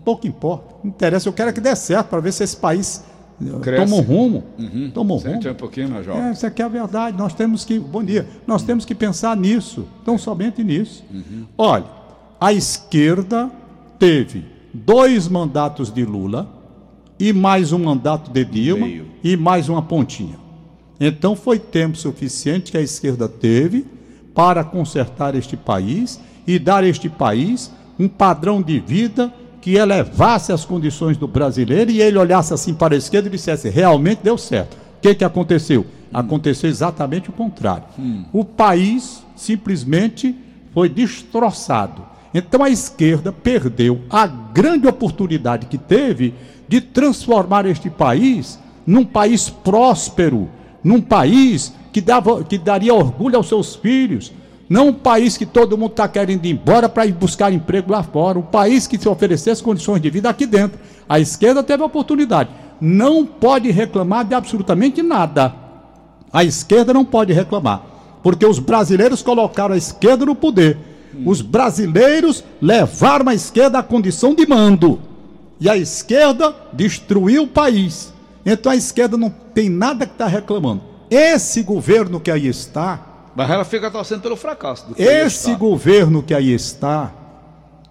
Pouco 0.05 0.27
importa. 0.27 0.75
Não 0.85 0.91
interessa, 0.91 1.29
eu 1.29 1.33
quero 1.33 1.51
é 1.51 1.53
que 1.53 1.61
dê 1.61 1.75
certo 1.75 2.09
para 2.09 2.21
ver 2.21 2.33
se 2.33 2.45
esse 2.45 2.57
país 2.57 3.03
Cresce. 3.61 3.85
toma 3.85 3.97
um 3.97 4.05
rumo. 4.05 4.45
Toma 4.95 5.15
um 5.15 5.17
rumo. 5.17 5.33
Sente 5.35 5.49
um 5.49 5.55
pouquinho, 5.55 5.89
meu 5.91 6.03
jovem. 6.03 6.23
É, 6.23 6.33
isso 6.33 6.47
aqui 6.47 6.63
é 6.63 6.65
a 6.65 6.69
verdade. 6.69 7.17
Nós 7.19 7.35
temos 7.35 7.65
que. 7.65 7.79
Bom 7.79 8.03
dia. 8.03 8.27
Nós 8.47 8.63
temos 8.63 8.85
que 8.85 8.95
pensar 8.95 9.37
nisso. 9.37 9.87
Tão 10.05 10.17
somente 10.17 10.65
nisso. 10.65 11.05
Olha, 11.57 11.85
a 12.41 12.53
esquerda 12.53 13.51
teve 13.99 14.45
dois 14.73 15.29
mandatos 15.29 15.93
de 15.93 16.05
Lula 16.05 16.49
e 17.19 17.33
mais 17.33 17.73
um 17.73 17.79
mandato 17.79 18.31
de 18.31 18.45
Dilma 18.45 18.87
Meio. 18.87 19.07
e 19.23 19.37
mais 19.37 19.69
uma 19.69 19.83
pontinha. 19.83 20.39
Então 21.01 21.37
foi 21.37 21.59
tempo 21.59 21.97
suficiente 21.97 22.73
que 22.73 22.79
a 22.79 22.83
esquerda 22.83 23.29
teve 23.29 23.87
para 24.35 24.65
consertar 24.65 25.35
este 25.35 25.57
país 25.57 26.21
e 26.47 26.59
dar 26.59 26.85
a 26.85 26.87
este 26.87 27.09
país 27.09 27.71
um 27.99 28.09
padrão 28.09 28.61
de 28.61 28.79
vida 28.79 29.33
que 29.67 29.75
elevasse 29.75 30.53
as 30.53 30.65
condições 30.65 31.17
do 31.17 31.27
brasileiro 31.27 31.91
e 31.91 32.01
ele 32.01 32.17
olhasse 32.17 32.55
assim 32.55 32.73
para 32.73 32.95
a 32.95 32.97
esquerda 32.97 33.27
e 33.27 33.33
dissesse: 33.33 33.69
realmente 33.69 34.21
deu 34.23 34.39
certo. 34.39 34.75
O 34.75 35.01
que, 35.03 35.13
que 35.13 35.25
aconteceu? 35.25 35.85
Aconteceu 36.15 36.71
exatamente 36.71 37.31
o 37.31 37.33
contrário. 37.33 37.83
O 38.33 38.45
país 38.45 39.25
simplesmente 39.35 40.37
foi 40.73 40.89
destroçado. 40.89 42.01
Então 42.33 42.63
a 42.63 42.71
esquerda 42.71 43.33
perdeu 43.33 44.03
a 44.09 44.29
grande 44.29 44.87
oportunidade 44.87 45.67
que 45.67 45.79
teve 45.79 46.33
de 46.69 46.81
transformar 46.81 47.67
este 47.67 47.91
país 47.91 48.61
num 48.87 49.05
país 49.05 49.51
próspero, 49.51 50.49
num 50.85 51.01
país 51.01 51.73
que, 51.93 52.01
dava, 52.01 52.45
que 52.45 52.57
daria 52.57 52.95
orgulho 52.95 53.37
aos 53.37 53.49
seus 53.49 53.75
filhos, 53.75 54.33
não 54.69 54.89
um 54.89 54.93
país 54.93 55.37
que 55.37 55.47
todo 55.47 55.79
mundo 55.79 55.93
está 55.93 56.09
querendo 56.09 56.45
ir 56.45 56.51
embora 56.51 56.89
para 56.89 57.07
ir 57.07 57.13
buscar 57.13 57.53
emprego 57.53 57.93
lá 57.93 58.03
fora, 58.03 58.39
um 58.39 58.43
país 58.43 58.87
que 58.87 58.99
se 58.99 59.09
oferecesse 59.09 59.63
condições 59.63 60.01
de 60.01 60.11
vida 60.11 60.29
aqui 60.29 60.45
dentro. 60.45 60.79
A 61.09 61.21
esquerda 61.21 61.63
teve 61.63 61.83
a 61.83 61.87
oportunidade. 61.87 62.51
Não 62.81 63.25
pode 63.25 63.71
reclamar 63.71 64.25
de 64.25 64.35
absolutamente 64.35 65.03
nada. 65.03 65.55
A 66.33 66.45
esquerda 66.45 66.93
não 66.93 67.05
pode 67.05 67.33
reclamar, 67.33 67.83
porque 68.23 68.45
os 68.45 68.59
brasileiros 68.59 69.23
colocaram 69.23 69.75
a 69.75 69.79
esquerda 69.79 70.27
no 70.27 70.35
poder. 70.35 70.77
Os 71.25 71.41
brasileiros 71.41 72.45
levaram 72.61 73.29
a 73.29 73.35
esquerda 73.35 73.79
à 73.79 73.83
condição 73.83 74.35
de 74.35 74.47
mando. 74.47 75.01
E 75.61 75.71
a 75.71 75.77
esquerda 75.77 76.55
destruiu 76.73 77.45
o 77.45 77.49
país. 77.49 78.13
Então 78.45 78.71
a 78.71 78.77
esquerda 78.77 79.17
não 79.17 79.31
tem 79.31 79.71
nada 79.71 80.05
que 80.05 80.13
está 80.13 80.27
reclamando. 80.27 80.83
Esse 81.09 81.63
governo 81.63 82.21
que 82.21 82.31
aí 82.31 82.47
está, 82.49 83.16
Mas 83.37 83.51
ela 83.51 83.65
fica 83.65 83.91
torcendo 83.91 84.23
pelo 84.23 84.35
fracasso. 84.35 84.87
Esse 84.97 85.55
governo 85.55 86.23
que 86.23 86.33
aí 86.33 86.55
está, 86.55 87.13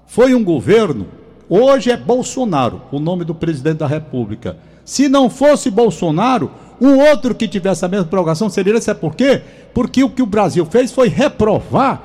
foi 0.07 0.33
um 0.33 0.43
governo. 0.43 1.05
Hoje 1.47 1.91
é 1.91 1.97
Bolsonaro, 1.97 2.81
o 2.91 2.99
nome 2.99 3.23
do 3.23 3.35
presidente 3.35 3.77
da 3.77 3.87
República. 3.87 4.57
Se 4.83 5.07
não 5.07 5.29
fosse 5.29 5.69
Bolsonaro, 5.69 6.49
um 6.81 6.97
outro 6.97 7.35
que 7.35 7.47
tivesse 7.47 7.85
a 7.85 7.87
mesma 7.87 8.07
prorrogação 8.07 8.49
seria. 8.49 8.81
Sabe 8.81 8.99
por 8.99 9.15
quê? 9.15 9.43
Porque 9.71 10.03
o 10.03 10.09
que 10.09 10.23
o 10.23 10.25
Brasil 10.25 10.65
fez 10.65 10.91
foi 10.91 11.09
reprovar 11.09 12.01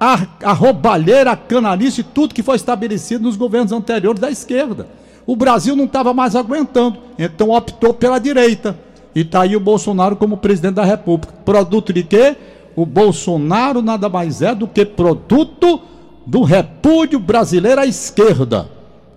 a, 0.00 0.26
a 0.42 0.52
roubalheira, 0.52 1.30
a 1.30 1.36
canalice, 1.36 2.02
tudo 2.02 2.34
que 2.34 2.42
foi 2.42 2.56
estabelecido 2.56 3.22
nos 3.22 3.36
governos 3.36 3.70
anteriores 3.70 4.20
da 4.20 4.32
esquerda. 4.32 4.88
O 5.24 5.36
Brasil 5.36 5.76
não 5.76 5.84
estava 5.84 6.12
mais 6.12 6.34
aguentando, 6.34 6.98
então 7.16 7.50
optou 7.50 7.94
pela 7.94 8.18
direita. 8.18 8.76
E 9.14 9.20
está 9.20 9.42
aí 9.42 9.54
o 9.54 9.60
Bolsonaro 9.60 10.16
como 10.16 10.36
presidente 10.36 10.74
da 10.74 10.84
República. 10.84 11.32
Produto 11.44 11.92
de 11.92 12.02
quê? 12.02 12.36
O 12.76 12.86
Bolsonaro 12.86 13.82
nada 13.82 14.08
mais 14.08 14.42
é 14.42 14.54
do 14.54 14.66
que 14.66 14.84
produto 14.84 15.80
do 16.26 16.42
repúdio 16.42 17.18
brasileiro 17.18 17.80
à 17.80 17.86
esquerda. 17.86 18.68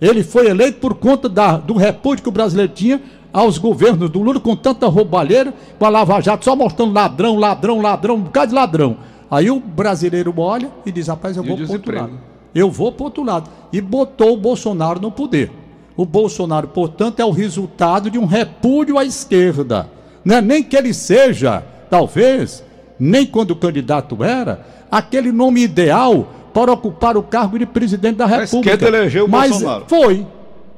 Ele 0.02 0.24
foi 0.24 0.48
eleito 0.48 0.80
por 0.80 0.96
conta 0.96 1.30
da- 1.30 1.58
do 1.58 1.76
repúdio 1.76 2.24
que 2.24 2.30
o 2.30 2.32
brasileiro 2.32 2.72
tinha 2.74 3.02
aos 3.32 3.58
governos 3.58 4.10
do 4.10 4.22
Lula 4.22 4.40
com 4.40 4.56
tanta 4.56 4.88
roubalheira, 4.88 5.54
com 5.80 5.86
a 5.86 5.90
Lava 5.90 6.20
Jato 6.22 6.44
só 6.46 6.56
mostrando 6.56 6.94
ladrão, 6.94 7.38
ladrão, 7.38 7.82
ladrão, 7.82 8.16
um 8.16 8.22
bocado 8.22 8.50
de 8.50 8.56
ladrão. 8.56 8.98
Aí 9.32 9.50
o 9.50 9.60
brasileiro 9.60 10.34
olha 10.38 10.70
e 10.86 10.92
diz: 10.92 11.08
rapaz, 11.08 11.38
eu 11.38 11.44
E 11.44 11.48
vou 11.48 11.56
o 11.56 11.60
pro 11.66 11.74
outro 11.74 11.96
lado. 11.96 12.14
Eu 12.54 12.70
vou 12.72 12.92
pro 12.92 13.06
outro 13.06 13.24
lado. 13.24 13.50
E 13.72 13.82
botou 13.82 14.34
o 14.34 14.38
Bolsonaro 14.38 15.00
no 15.00 15.10
poder. 15.12 15.52
O 15.96 16.06
Bolsonaro, 16.06 16.68
portanto, 16.68 17.20
é 17.20 17.26
o 17.26 17.32
resultado 17.32 18.10
de 18.12 18.18
um 18.20 18.26
repúdio 18.26 18.98
à 18.98 19.06
esquerda. 19.06 19.90
Não 20.26 20.36
é 20.38 20.42
nem 20.42 20.64
que 20.64 20.76
ele 20.76 20.94
seja, 20.94 21.64
talvez, 21.90 22.64
nem 23.00 23.26
quando 23.26 23.52
o 23.52 23.56
candidato 23.56 24.24
era, 24.24 24.66
aquele 24.92 25.32
nome 25.32 25.62
ideal 25.62 26.28
para 26.54 26.72
ocupar 26.72 27.18
o 27.18 27.24
cargo 27.24 27.58
de 27.58 27.66
presidente 27.66 28.18
da 28.18 28.26
República. 28.26 28.76
esquerda 28.76 28.88
elegeu 28.88 29.26
o 29.26 29.30
Mas 29.30 29.52
Bolsonaro. 29.52 29.86
Foi, 29.88 30.28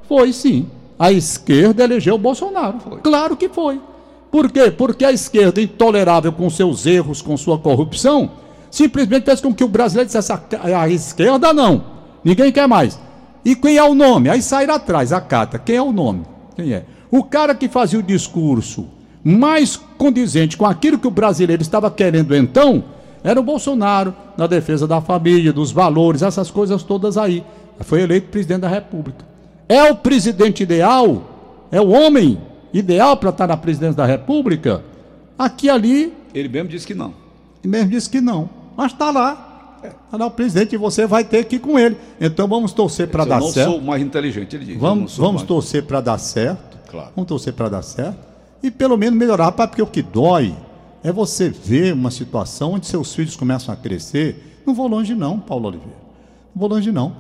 foi 0.08 0.34
sim. 0.34 0.68
A 0.98 1.12
esquerda 1.12 1.84
elegeu 1.84 2.16
o 2.16 2.18
Bolsonaro. 2.18 2.78
Claro 3.04 3.36
que 3.36 3.50
foi. 3.50 3.80
Por 4.32 4.50
quê? 4.52 4.72
Porque 4.72 5.04
a 5.06 5.12
esquerda, 5.12 5.62
intolerável 5.62 6.32
com 6.32 6.50
seus 6.50 6.86
erros, 6.86 7.22
com 7.22 7.36
sua 7.36 7.58
corrupção, 7.58 8.32
simplesmente 8.72 9.26
fez 9.26 9.42
com 9.42 9.54
que 9.54 9.64
o 9.64 9.68
brasileiro 9.68 10.08
dissesse 10.08 10.32
a, 10.32 10.42
a 10.82 10.90
esquerda 10.90 11.54
não. 11.54 11.84
Ninguém 12.24 12.52
quer 12.52 12.68
mais. 12.68 13.00
E 13.44 13.56
quem 13.56 13.78
é 13.78 13.84
o 13.84 13.94
nome? 13.94 14.30
Aí 14.30 14.42
saíram 14.42 14.76
atrás, 14.76 15.14
a 15.14 15.22
cata. 15.22 15.60
Quem 15.60 15.76
é 15.76 15.82
o 15.82 15.92
nome? 15.92 16.24
Quem 16.56 16.74
é? 16.74 16.86
O 17.12 17.24
cara 17.24 17.54
que 17.54 17.68
fazia 17.70 18.00
o 18.00 18.04
discurso 18.04 18.88
mais 19.28 19.76
condizente 19.76 20.56
com 20.56 20.66
aquilo 20.68 21.00
que 21.00 21.08
o 21.08 21.12
brasileiro 21.12 21.64
estava 21.64 21.90
querendo 21.90 22.36
então, 22.36 22.84
era 23.24 23.40
o 23.40 23.44
Bolsonaro, 23.44 24.14
na 24.38 24.46
defesa 24.46 24.86
da 24.88 25.02
família, 25.02 25.52
dos 25.52 25.72
valores, 25.72 26.22
essas 26.22 26.52
coisas 26.52 26.84
todas 26.84 27.18
aí. 27.18 27.44
Foi 27.80 28.02
eleito 28.02 28.28
presidente 28.28 28.62
da 28.62 28.68
República. 28.68 29.26
É 29.68 29.84
o 29.92 29.96
presidente 29.96 30.62
ideal? 30.62 31.68
É 31.72 31.82
o 31.82 31.90
homem 31.90 32.38
ideal 32.72 33.18
para 33.18 33.32
estar 33.32 33.48
na 33.48 33.58
presidência 33.58 33.96
da 33.96 34.06
República? 34.06 34.84
Aqui 35.40 35.70
ali, 35.72 36.14
Ele 36.36 36.48
mesmo 36.48 36.70
disse 36.70 36.86
que 36.86 36.94
não. 36.94 37.14
e 37.64 37.68
mesmo 37.68 37.90
disse 37.90 38.08
que 38.10 38.22
não. 38.22 38.48
Mas 38.78 38.92
está 38.92 39.10
lá. 39.10 39.80
Está 39.84 40.18
lá 40.18 40.26
o 40.28 40.32
presidente 40.32 40.74
e 40.76 40.78
você 40.78 41.08
vai 41.08 41.24
ter 41.24 41.46
que 41.46 41.56
ir 41.56 41.60
com 41.60 41.80
ele. 41.80 41.98
Então 42.22 42.48
vamos 42.48 42.74
torcer 42.74 43.08
para 43.08 43.24
Eu 43.24 43.28
dar 43.30 43.40
não 43.40 43.48
certo. 43.48 43.72
sou 43.72 43.80
o 43.80 43.84
mais 43.84 44.02
inteligente, 44.04 44.56
ele 44.56 44.66
disse. 44.66 44.78
Eu 44.78 44.82
não 44.84 44.90
Vamos, 44.96 45.12
sou 45.14 45.26
vamos 45.26 45.42
mais. 45.42 45.48
torcer 45.48 45.84
para 45.84 46.00
dar 46.00 46.18
certo. 46.20 46.78
Claro. 46.92 47.10
Vamos 47.16 47.28
torcer 47.28 47.54
para 47.54 47.70
dar 47.70 47.82
certo. 47.82 48.18
E 48.66 48.72
pelo 48.72 48.98
menos 48.98 49.20
melhorar, 49.20 49.52
porque 49.52 49.80
o 49.80 49.86
que 49.86 50.02
dói 50.02 50.56
é 51.04 51.12
você 51.12 51.50
ver 51.50 51.94
uma 51.94 52.10
situação 52.10 52.74
onde 52.74 52.88
seus 52.88 53.14
filhos 53.14 53.36
começam 53.36 53.72
a 53.72 53.78
crescer. 53.78 54.60
Não 54.66 54.74
vou 54.74 54.88
longe, 54.88 55.14
não, 55.14 55.40
Paulo 55.40 55.68
Oliveira. 55.68 56.00
Não 56.56 56.60
vou 56.60 56.68
longe, 56.68 56.92
não. 56.92 57.16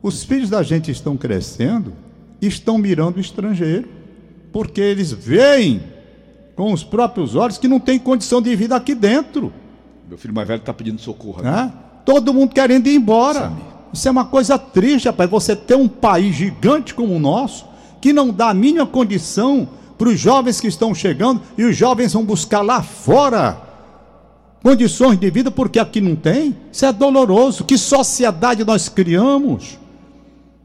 Os 0.00 0.22
filhos 0.22 0.48
da 0.48 0.62
gente 0.62 0.88
estão 0.88 1.16
crescendo 1.16 1.92
e 2.40 2.46
estão 2.46 2.78
mirando 2.78 3.16
o 3.16 3.20
estrangeiro, 3.20 3.88
porque 4.52 4.80
eles 4.80 5.10
veem 5.10 5.82
com 6.54 6.72
os 6.72 6.84
próprios 6.84 7.34
olhos 7.34 7.58
que 7.58 7.66
não 7.66 7.80
tem 7.80 7.98
condição 7.98 8.40
de 8.40 8.54
vida 8.54 8.76
aqui 8.76 8.94
dentro. 8.94 9.52
Meu 10.08 10.16
filho 10.16 10.32
mais 10.32 10.46
velho 10.46 10.60
está 10.60 10.72
pedindo 10.72 11.00
socorro. 11.00 11.42
Né? 11.42 11.72
Todo 12.04 12.32
mundo 12.32 12.54
querendo 12.54 12.86
ir 12.86 12.94
embora. 12.94 13.40
Samir. 13.40 13.64
Isso 13.92 14.06
é 14.06 14.10
uma 14.12 14.26
coisa 14.26 14.56
triste, 14.56 15.06
rapaz. 15.06 15.28
Você 15.28 15.56
ter 15.56 15.74
um 15.74 15.88
país 15.88 16.36
gigante 16.36 16.94
como 16.94 17.16
o 17.16 17.18
nosso, 17.18 17.66
que 18.00 18.12
não 18.12 18.30
dá 18.30 18.50
a 18.50 18.54
mínima 18.54 18.86
condição 18.86 19.79
para 20.00 20.08
os 20.08 20.18
jovens 20.18 20.58
que 20.58 20.66
estão 20.66 20.94
chegando, 20.94 21.42
e 21.58 21.62
os 21.62 21.76
jovens 21.76 22.14
vão 22.14 22.24
buscar 22.24 22.62
lá 22.62 22.82
fora 22.82 23.60
condições 24.62 25.18
de 25.18 25.30
vida, 25.30 25.50
porque 25.50 25.78
aqui 25.78 26.00
não 26.00 26.16
tem. 26.16 26.56
Isso 26.72 26.86
é 26.86 26.92
doloroso. 26.92 27.64
Que 27.64 27.76
sociedade 27.76 28.64
nós 28.64 28.88
criamos? 28.88 29.78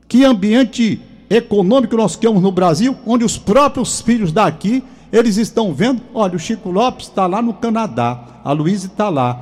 Que 0.08 0.24
ambiente 0.24 1.02
econômico 1.30 1.98
nós 1.98 2.16
criamos 2.16 2.42
no 2.42 2.50
Brasil, 2.50 2.96
onde 3.06 3.26
os 3.26 3.38
próprios 3.38 4.00
filhos 4.00 4.32
daqui, 4.32 4.82
eles 5.12 5.36
estão 5.36 5.74
vendo, 5.74 6.02
olha, 6.14 6.38
o 6.38 6.40
Chico 6.40 6.72
Lopes 6.72 7.08
está 7.08 7.28
lá 7.28 7.42
no 7.42 7.56
Canadá, 7.56 8.18
a 8.42 8.54
Luísa 8.54 8.88
está 8.88 9.10
lá, 9.10 9.38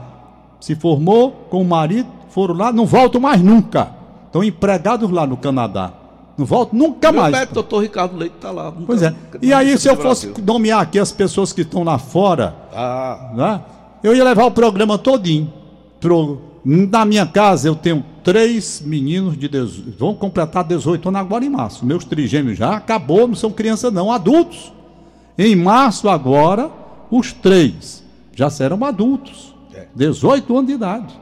se 0.59 0.73
formou 0.73 1.29
com 1.51 1.61
o 1.61 1.65
marido, 1.65 2.09
foram 2.29 2.55
lá, 2.55 2.73
não 2.73 2.87
voltam 2.87 3.21
mais 3.21 3.39
nunca. 3.43 3.91
Estão 4.25 4.43
empregados 4.43 5.11
lá 5.11 5.27
no 5.27 5.37
Canadá. 5.37 5.93
Não 6.37 6.45
voltam 6.45 6.77
nunca 6.79 7.11
Meu 7.11 7.21
mais. 7.21 7.31
médico, 7.33 7.53
doutor 7.53 7.79
Ricardo 7.83 8.17
Leite, 8.17 8.35
está 8.35 8.49
lá. 8.51 8.65
nunca- 8.71 8.83
Pois 8.87 9.01
é. 9.03 9.13
E 9.41 9.53
aí, 9.53 9.77
se 9.77 9.87
eu 9.87 9.95
fosse 9.95 10.27
Brasil. 10.27 10.45
nomear 10.45 10.81
aqui 10.81 10.97
as 10.97 11.11
pessoas 11.11 11.53
que 11.53 11.61
estão 11.61 11.83
lá 11.83 11.97
fora, 11.99 12.55
Ah, 12.73 13.31
né? 13.35 13.61
Eu 14.03 14.15
ia 14.15 14.23
levar 14.23 14.45
o 14.45 14.51
programa 14.51 14.97
todinho. 14.97 15.51
Pro... 15.99 16.41
Na 16.65 17.03
minha 17.05 17.25
casa 17.25 17.67
eu 17.67 17.75
tenho 17.75 18.03
três 18.23 18.81
meninos 18.85 19.37
de 19.37 19.47
18, 19.49 19.97
vão 19.99 20.13
completar 20.15 20.63
18 20.63 21.09
anos 21.09 21.19
agora 21.21 21.43
em 21.45 21.49
março. 21.49 21.85
Meus 21.85 22.05
trigêmeos 22.05 22.57
já 22.57 22.75
acabou, 22.77 23.27
não 23.27 23.35
são 23.35 23.51
crianças 23.51 23.91
não, 23.93 24.09
adultos. 24.11 24.71
Em 25.37 25.55
março 25.57 26.07
agora, 26.09 26.71
os 27.11 27.33
três 27.33 28.01
já 28.33 28.49
serão 28.49 28.83
adultos. 28.85 29.53
É. 29.73 29.87
18 29.93 30.53
anos 30.57 30.67
de 30.67 30.73
idade. 30.73 31.13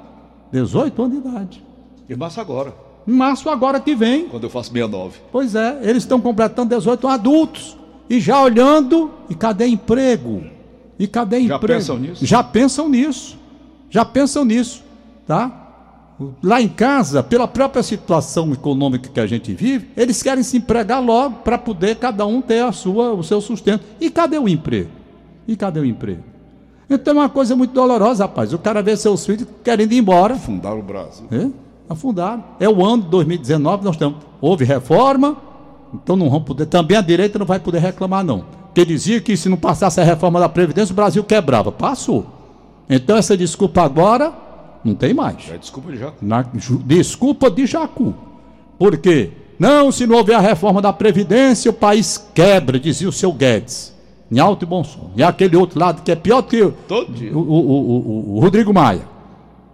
18 0.51 1.01
anos 1.03 1.13
de 1.21 1.27
idade. 1.27 1.63
e 2.07 2.15
março 2.15 2.39
agora, 2.41 2.73
Em 3.07 3.11
março 3.13 3.49
agora 3.49 3.79
que 3.79 3.95
vem. 3.95 4.27
quando 4.27 4.43
eu 4.43 4.49
faço 4.49 4.69
69. 4.71 5.19
Pois 5.31 5.55
é, 5.55 5.79
eles 5.81 6.03
estão 6.03 6.19
completando 6.21 6.75
18 6.75 7.07
adultos 7.07 7.77
e 8.09 8.19
já 8.19 8.41
olhando, 8.41 9.09
e 9.29 9.35
cadê 9.35 9.65
emprego? 9.67 10.43
E 10.99 11.07
cadê 11.07 11.37
Já 11.47 11.55
emprego? 11.55 11.79
pensam 11.79 11.97
nisso? 11.97 12.25
Já 12.25 12.43
pensam 12.43 12.89
nisso. 12.89 13.39
Já 13.89 14.05
pensam 14.05 14.45
nisso, 14.45 14.83
tá? 15.25 15.57
Lá 16.43 16.61
em 16.61 16.67
casa, 16.67 17.23
pela 17.23 17.47
própria 17.47 17.81
situação 17.81 18.53
econômica 18.53 19.09
que 19.09 19.19
a 19.19 19.25
gente 19.25 19.53
vive, 19.53 19.89
eles 19.97 20.21
querem 20.21 20.43
se 20.43 20.57
empregar 20.57 21.03
logo 21.03 21.37
para 21.37 21.57
poder 21.57 21.95
cada 21.95 22.25
um 22.27 22.41
ter 22.41 22.63
a 22.63 22.71
sua, 22.71 23.11
o 23.13 23.23
seu 23.23 23.41
sustento. 23.41 23.83
E 23.99 24.09
cadê 24.11 24.37
o 24.37 24.47
emprego? 24.47 24.89
E 25.47 25.55
cadê 25.55 25.79
o 25.79 25.85
emprego? 25.85 26.21
Então 26.87 27.15
é 27.15 27.17
uma 27.21 27.29
coisa 27.29 27.55
muito 27.55 27.71
dolorosa, 27.73 28.25
rapaz. 28.25 28.53
O 28.53 28.59
cara 28.59 28.83
vê 28.83 28.95
seus 28.95 29.25
filhos 29.25 29.47
querendo 29.63 29.93
ir 29.93 29.97
embora. 29.97 30.35
Fundaram 30.35 30.79
o 30.79 30.83
Brasil. 30.83 31.25
É, 31.31 31.47
afundaram. 31.91 32.43
É 32.59 32.67
o 32.69 32.83
ano 32.85 33.03
de 33.03 33.09
2019, 33.09 33.83
nós 33.83 33.97
temos. 33.97 34.17
Houve 34.39 34.65
reforma, 34.65 35.37
então 35.93 36.15
não 36.15 36.29
vamos 36.29 36.45
poder. 36.45 36.65
Também 36.65 36.97
a 36.97 37.01
direita 37.01 37.37
não 37.39 37.45
vai 37.45 37.59
poder 37.59 37.79
reclamar, 37.79 38.23
não. 38.23 38.43
Porque 38.67 38.85
dizia 38.85 39.19
que 39.21 39.35
se 39.35 39.49
não 39.49 39.57
passasse 39.57 39.99
a 39.99 40.03
reforma 40.03 40.39
da 40.39 40.47
Previdência, 40.49 40.93
o 40.93 40.95
Brasil 40.95 41.23
quebrava. 41.23 41.71
Passou. 41.71 42.25
Então 42.89 43.17
essa 43.17 43.35
desculpa 43.37 43.81
agora 43.81 44.33
não 44.83 44.95
tem 44.95 45.13
mais. 45.13 45.49
É 45.53 45.57
desculpa 45.57 45.91
de 45.91 45.97
já. 45.97 46.11
Na- 46.21 46.45
desculpa 46.85 47.49
de 47.51 47.65
Jacu. 47.65 48.13
Por 48.79 48.97
quê? 48.97 49.31
Não, 49.59 49.91
se 49.91 50.07
não 50.07 50.15
houver 50.17 50.35
a 50.35 50.39
reforma 50.39 50.81
da 50.81 50.91
Previdência, 50.91 51.69
o 51.69 51.73
país 51.73 52.17
quebra, 52.33 52.79
dizia 52.79 53.07
o 53.07 53.11
seu 53.11 53.31
Guedes. 53.31 53.93
Em 54.31 54.39
alto 54.39 54.63
e 54.63 54.65
bom 54.65 54.83
som. 54.83 55.11
E 55.15 55.21
aquele 55.21 55.55
outro 55.57 55.77
lado 55.79 56.01
que 56.01 56.11
é 56.11 56.15
pior 56.15 56.41
que 56.43 56.61
o, 56.63 56.73
o, 57.29 57.35
o- 57.35 58.35
o- 58.37 58.39
Rodrigo 58.39 58.73
Maia. 58.73 59.01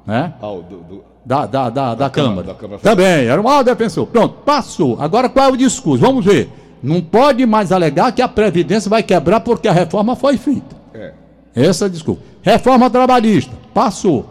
Né? 0.05 0.33
Ah, 0.41 0.47
do- 0.47 1.03
da, 1.27 1.45
da, 1.45 1.69
da, 1.69 1.93
da, 1.93 2.09
Câmara, 2.09 2.53
Câmara. 2.53 2.79
Também, 2.79 3.25
era 3.25 3.43
maior 3.43 3.61
defensor. 3.61 4.07
Pronto, 4.07 4.35
passou. 4.45 4.95
Agora 4.97 5.27
qual 5.27 5.49
é 5.49 5.51
o 5.51 5.57
discurso? 5.57 6.05
Vamos 6.05 6.23
ver. 6.23 6.49
Não 6.81 7.01
pode 7.01 7.45
mais 7.45 7.69
alegar 7.73 8.13
que 8.13 8.21
a 8.21 8.29
Previdência 8.29 8.89
vai 8.89 9.03
quebrar 9.03 9.41
porque 9.41 9.67
a 9.67 9.73
reforma 9.73 10.15
foi 10.15 10.37
feita. 10.37 10.77
é. 10.93 11.13
Essa 11.53 11.85
é 11.85 11.87
a 11.87 11.89
desculpa. 11.89 12.21
Reforma 12.41 12.89
trabalhista, 12.89 13.51
passou. 13.73 14.25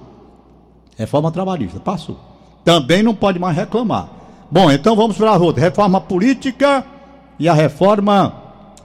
Reforma 0.96 1.30
trabalhista, 1.30 1.78
passou. 1.78 2.18
Também 2.64 3.02
não 3.02 3.14
pode 3.14 3.38
mais 3.38 3.54
reclamar. 3.54 4.08
Bom, 4.50 4.70
então 4.72 4.96
vamos 4.96 5.18
para 5.18 5.32
a 5.32 5.36
outra. 5.36 5.60
Reforma 5.60 6.00
política 6.00 6.82
e 7.38 7.46
a 7.46 7.52
reforma 7.52 8.34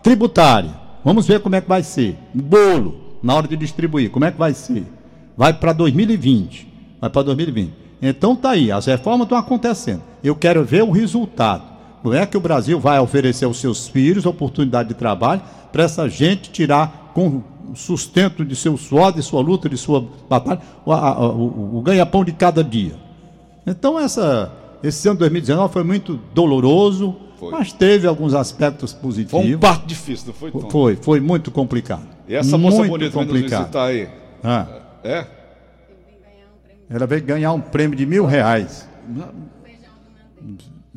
tributária. 0.03 0.71
Vamos 1.05 1.25
ver 1.25 1.39
como 1.39 1.55
é 1.55 1.61
que 1.61 1.69
vai 1.69 1.81
ser. 1.81 2.17
Bolo, 2.33 2.95
na 3.23 3.35
hora 3.35 3.47
de 3.47 3.55
distribuir, 3.55 4.11
como 4.11 4.25
é 4.25 4.31
que 4.31 4.37
vai 4.37 4.53
ser? 4.53 4.83
Vai 5.37 5.53
para 5.53 5.71
2020. 5.71 6.67
Vai 6.99 7.09
para 7.09 7.21
2020. 7.21 7.81
Então 8.01 8.35
tá 8.35 8.51
aí, 8.51 8.71
as 8.71 8.85
reformas 8.85 9.25
estão 9.25 9.37
acontecendo. 9.37 10.01
Eu 10.23 10.35
quero 10.35 10.63
ver 10.63 10.83
o 10.83 10.91
resultado. 10.91 11.63
Não 12.03 12.13
é 12.13 12.25
que 12.25 12.35
o 12.35 12.39
Brasil 12.41 12.79
vai 12.79 12.99
oferecer 12.99 13.45
aos 13.45 13.59
seus 13.59 13.87
filhos 13.87 14.25
oportunidade 14.25 14.89
de 14.89 14.95
trabalho 14.95 15.41
para 15.71 15.83
essa 15.83 16.09
gente 16.09 16.49
tirar 16.49 17.11
com 17.13 17.27
o 17.27 17.75
sustento 17.75 18.43
de 18.43 18.55
seu 18.55 18.75
suor, 18.75 19.11
de 19.13 19.21
sua 19.21 19.39
luta, 19.41 19.69
de 19.69 19.77
sua 19.77 20.03
batalha, 20.27 20.59
o, 20.83 20.91
o- 20.91 21.77
o 21.77 21.81
ganha-pão 21.81 22.25
de 22.25 22.31
cada 22.31 22.63
dia. 22.63 22.93
Então 23.67 23.99
essa, 23.99 24.51
esse 24.83 25.07
ano 25.07 25.15
de 25.17 25.19
2019 25.19 25.71
foi 25.71 25.83
muito 25.83 26.19
doloroso, 26.33 27.15
Foi. 27.39 27.51
mas 27.51 27.71
teve 27.71 28.07
alguns 28.07 28.33
aspectos 28.33 28.91
Foi 28.93 28.99
um 28.99 29.03
positivos. 29.03 29.59
parto 29.59 29.85
difícil, 29.85 30.27
não 30.27 30.33
foi, 30.33 30.51
Tom? 30.51 30.69
Foi, 30.71 30.95
foi 30.95 31.19
muito 31.19 31.51
complicado. 31.51 32.03
E 32.27 32.33
essa 32.33 32.57
moça 32.57 32.77
muito 32.79 32.89
bonita 32.91 33.11
complicado. 33.11 33.59
visitar 33.61 33.83
aí. 33.85 34.09
Ah, 34.43 34.65
É? 35.03 35.25
Ela 36.91 37.07
veio 37.07 37.23
ganhar 37.23 37.53
um 37.53 37.61
prêmio 37.61 37.97
de 37.97 38.05
mil 38.05 38.25
reais. 38.25 38.87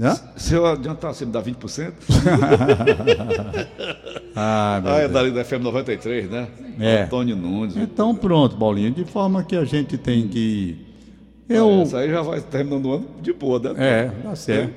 Hã? 0.00 0.16
Se 0.36 0.54
eu 0.54 0.66
adiantar, 0.66 1.14
você 1.14 1.24
me 1.24 1.32
dá 1.32 1.40
20%? 1.42 1.92
Ah, 4.36 4.80
meu 4.82 4.92
Ah, 4.92 4.98
é 4.98 5.06
dali 5.08 5.30
da 5.30 5.44
FM 5.44 5.62
93, 5.62 6.28
né? 6.28 6.48
É. 6.80 7.02
Antônio 7.02 7.36
Nunes. 7.36 7.76
Então 7.76 8.16
pronto, 8.16 8.56
Paulinho, 8.56 8.90
de 8.90 9.04
forma 9.04 9.44
que 9.44 9.54
a 9.54 9.64
gente 9.64 9.96
tem 9.96 10.26
que. 10.26 10.84
Eu. 11.48 11.82
Essa 11.82 11.98
aí 11.98 12.10
já 12.10 12.20
vai 12.20 12.40
terminando 12.40 12.86
o 12.86 12.94
ano 12.94 13.06
de 13.22 13.32
boa, 13.32 13.60
né? 13.60 13.74
É, 13.76 14.10
dá 14.24 14.34
certo. 14.34 14.74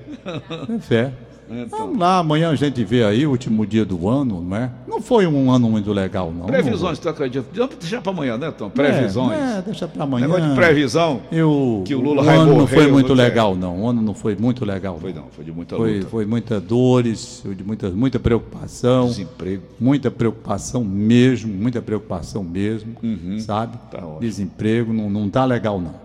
É 0.75 0.79
fé. 0.79 1.11
Então. 1.49 1.79
Vamos 1.79 1.97
lá, 1.97 2.19
amanhã 2.19 2.49
a 2.49 2.55
gente 2.55 2.83
vê 2.83 3.03
aí 3.03 3.25
o 3.25 3.31
último 3.31 3.65
dia 3.65 3.85
do 3.85 4.07
ano, 4.09 4.41
não 4.41 4.57
é? 4.57 4.69
Não 4.87 5.01
foi 5.01 5.25
um 5.25 5.49
ano 5.49 5.69
muito 5.69 5.93
legal, 5.93 6.31
não. 6.31 6.45
Previsões, 6.45 6.99
tu 6.99 7.07
acredita? 7.07 7.47
Deixa 7.79 8.01
para 8.01 8.11
amanhã, 8.11 8.37
né, 8.37 8.51
Tom? 8.51 8.69
Previsões. 8.69 9.39
É, 9.39 9.57
é 9.59 9.61
deixa 9.61 9.87
para 9.87 10.03
amanhã. 10.03 10.27
Negócio 10.27 10.49
de 10.49 10.55
previsão. 10.55 11.21
Eu, 11.31 11.83
que 11.85 11.95
o 11.95 12.01
Lula 12.01 12.23
o 12.23 12.29
ano 12.29 12.57
não 12.57 12.67
foi 12.67 12.87
muito 12.91 13.13
legal, 13.13 13.55
não. 13.55 13.81
O 13.81 13.89
ano 13.89 14.01
não 14.01 14.13
foi 14.13 14.35
muito 14.35 14.65
legal. 14.65 14.97
Foi 14.99 15.13
não, 15.13 15.27
foi 15.31 15.45
de 15.45 15.51
muita 15.51 15.75
foi, 15.77 15.97
luta. 15.99 16.09
Foi 16.09 16.25
muita 16.25 16.59
dores, 16.59 17.43
de 17.55 17.63
muita, 17.63 17.89
muita 17.89 18.19
preocupação. 18.19 19.07
Desemprego. 19.07 19.63
Muita 19.79 20.11
preocupação 20.11 20.83
mesmo, 20.83 21.53
muita 21.53 21.81
preocupação 21.81 22.43
mesmo, 22.43 22.95
uhum. 23.01 23.39
sabe? 23.39 23.77
Tá 23.89 23.99
Desemprego, 24.19 24.91
não, 24.91 25.09
não 25.09 25.29
tá 25.29 25.45
legal, 25.45 25.79
não. 25.79 25.95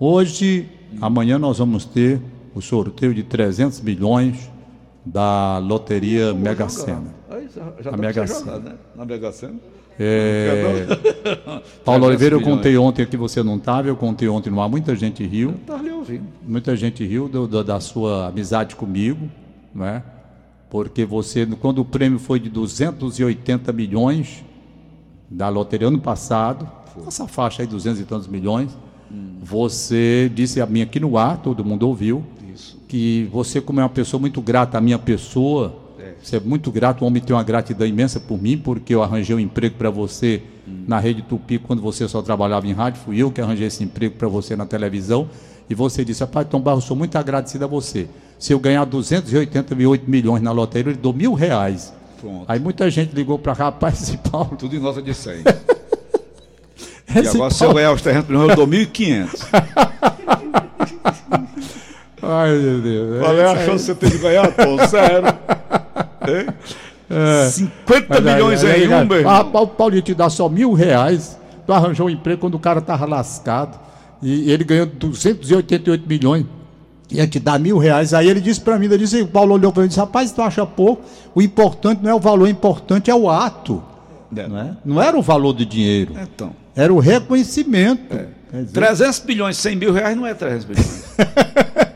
Hoje, 0.00 0.66
uhum. 0.92 0.98
amanhã 1.02 1.38
nós 1.38 1.58
vamos 1.58 1.84
ter 1.84 2.20
o 2.54 2.60
sorteio 2.62 3.12
de 3.12 3.22
300 3.22 3.80
milhões 3.80 4.50
da 5.04 5.58
loteria 5.58 6.34
Mega 6.34 6.68
Sena. 6.68 7.14
Aí 7.30 7.48
já, 7.54 7.72
já 7.80 7.90
a 7.90 7.96
Mega 7.96 8.26
Sena. 8.26 8.58
Né? 8.58 8.74
Na 8.94 9.04
Mega 9.04 9.32
Sena. 9.32 9.54
É... 9.98 10.86
Paulo 11.84 12.06
Oliveira, 12.06 12.36
eu 12.36 12.42
contei 12.42 12.76
ontem 12.76 13.04
que 13.06 13.16
você 13.16 13.42
não 13.42 13.56
estava, 13.56 13.88
eu 13.88 13.96
contei 13.96 14.28
ontem 14.28 14.50
no 14.50 14.60
ar, 14.60 14.68
muita 14.68 14.94
gente 14.94 15.24
riu. 15.24 15.50
Estava 15.50 15.88
ouvindo. 15.90 16.24
Muita 16.46 16.76
gente 16.76 17.04
riu 17.04 17.28
do, 17.28 17.46
do, 17.46 17.64
da 17.64 17.80
sua 17.80 18.28
amizade 18.28 18.76
comigo, 18.76 19.28
não 19.74 19.84
é? 19.84 20.02
Porque 20.70 21.04
você, 21.04 21.46
quando 21.46 21.80
o 21.80 21.84
prêmio 21.84 22.18
foi 22.18 22.38
de 22.38 22.50
280 22.50 23.72
milhões 23.72 24.44
da 25.30 25.48
loteria 25.48 25.88
ano 25.88 26.00
passado, 26.00 26.68
foi. 26.94 27.06
essa 27.06 27.26
faixa 27.26 27.62
aí, 27.62 27.66
200 27.66 28.00
e 28.00 28.04
tantos 28.04 28.28
milhões, 28.28 28.76
hum. 29.10 29.38
você 29.42 30.30
disse 30.34 30.60
a 30.60 30.66
mim 30.66 30.82
aqui 30.82 31.00
no 31.00 31.16
ar, 31.16 31.38
todo 31.38 31.64
mundo 31.64 31.88
ouviu, 31.88 32.24
que 32.88 33.28
você, 33.30 33.60
como 33.60 33.80
é 33.80 33.82
uma 33.82 33.88
pessoa 33.88 34.18
muito 34.18 34.40
grata 34.40 34.78
à 34.78 34.80
minha 34.80 34.98
pessoa, 34.98 35.76
é. 36.00 36.14
você 36.20 36.36
é 36.36 36.40
muito 36.40 36.72
grato, 36.72 37.02
o 37.02 37.06
homem 37.06 37.22
tem 37.22 37.36
uma 37.36 37.44
gratidão 37.44 37.86
imensa 37.86 38.18
por 38.18 38.40
mim, 38.40 38.56
porque 38.56 38.94
eu 38.94 39.02
arranjei 39.02 39.36
um 39.36 39.38
emprego 39.38 39.76
para 39.76 39.90
você 39.90 40.42
hum. 40.66 40.84
na 40.88 40.98
Rede 40.98 41.22
Tupi 41.22 41.58
quando 41.58 41.82
você 41.82 42.08
só 42.08 42.22
trabalhava 42.22 42.66
em 42.66 42.72
rádio, 42.72 43.02
fui 43.04 43.18
eu 43.18 43.30
que 43.30 43.40
arranjei 43.40 43.66
esse 43.66 43.84
emprego 43.84 44.16
para 44.16 44.26
você 44.26 44.56
na 44.56 44.64
televisão, 44.64 45.28
e 45.68 45.74
você 45.74 46.02
disse, 46.02 46.20
rapaz, 46.20 46.48
Tom 46.48 46.60
Barros, 46.60 46.84
sou 46.84 46.96
muito 46.96 47.16
agradecido 47.16 47.64
a 47.64 47.68
você. 47.68 48.08
Se 48.38 48.54
eu 48.54 48.58
ganhar 48.58 48.86
288 48.86 50.10
milhões 50.10 50.42
na 50.42 50.50
loteria, 50.50 50.90
eu 50.90 50.94
lhe 50.94 50.98
dou 50.98 51.12
mil 51.12 51.34
reais. 51.34 51.92
Pronto. 52.18 52.44
Aí 52.48 52.58
muita 52.58 52.90
gente 52.90 53.14
ligou 53.14 53.38
para 53.38 53.52
rapaz, 53.52 54.02
esse 54.02 54.16
Paulo... 54.16 54.56
Tudo 54.58 54.74
em 54.74 54.78
nota 54.78 55.02
de 55.02 55.12
100. 55.12 55.42
e 55.44 57.18
agora, 57.18 57.32
Paulo... 57.32 57.50
se 57.50 57.64
eu 57.64 57.74
ganhar 57.74 57.92
os 57.92 58.00
300 58.00 58.30
milhões, 58.30 58.48
eu 58.48 58.56
dou 58.56 58.66
1.500. 58.66 60.14
Ai, 62.28 62.58
meu 62.58 62.80
Deus. 62.80 63.20
Qual 63.20 63.38
é 63.38 63.44
a 63.44 63.56
chance 63.64 63.70
que 63.70 63.78
você 63.78 63.94
tem 63.94 64.10
de 64.10 64.18
ganhar, 64.18 64.52
pô? 64.52 64.86
Sério. 64.86 65.28
É. 67.10 67.48
50 67.48 68.20
milhões 68.20 68.62
aí, 68.62 68.84
em 68.84 68.88
um, 68.88 69.14
irmão. 69.14 69.32
Ah, 69.32 69.40
o 69.62 69.66
Paulinho 69.66 70.02
te 70.02 70.14
dá 70.14 70.28
só 70.28 70.46
mil 70.46 70.74
reais. 70.74 71.38
Tu 71.66 71.72
arranjou 71.72 72.06
um 72.06 72.10
emprego 72.10 72.38
quando 72.38 72.56
o 72.56 72.58
cara 72.58 72.82
tava 72.82 73.06
lascado. 73.06 73.80
E 74.22 74.50
ele 74.50 74.62
ganhou 74.62 74.84
288 74.84 76.06
milhões. 76.06 76.44
Ia 77.10 77.26
te 77.26 77.40
dar 77.40 77.58
mil 77.58 77.78
reais. 77.78 78.12
Aí 78.12 78.28
ele 78.28 78.40
disse 78.40 78.60
para 78.60 78.78
mim, 78.78 78.86
ele 78.86 78.98
disse, 78.98 79.22
o 79.22 79.28
Paulo 79.28 79.54
olhou 79.54 79.72
para 79.72 79.80
mim 79.80 79.86
e 79.86 79.88
disse, 79.88 80.00
rapaz, 80.00 80.30
tu 80.32 80.42
acha 80.42 80.66
pouco? 80.66 81.02
O 81.34 81.40
importante 81.40 82.02
não 82.02 82.10
é 82.10 82.14
o 82.14 82.20
valor, 82.20 82.44
o 82.44 82.48
importante 82.48 83.10
é 83.10 83.14
o 83.14 83.30
ato. 83.30 83.82
É. 84.36 84.46
Não, 84.46 84.58
é? 84.58 84.76
não 84.84 85.02
era 85.02 85.18
o 85.18 85.22
valor 85.22 85.54
do 85.54 85.64
dinheiro. 85.64 86.12
Então. 86.20 86.52
Era 86.76 86.92
o 86.92 86.98
reconhecimento. 86.98 88.14
É. 88.14 88.26
Dizer... 88.60 88.72
300 88.72 89.24
milhões, 89.24 89.56
100 89.56 89.76
mil 89.76 89.92
reais 89.92 90.16
não 90.16 90.26
é 90.26 90.34
300 90.34 90.66
milhões. 90.66 91.04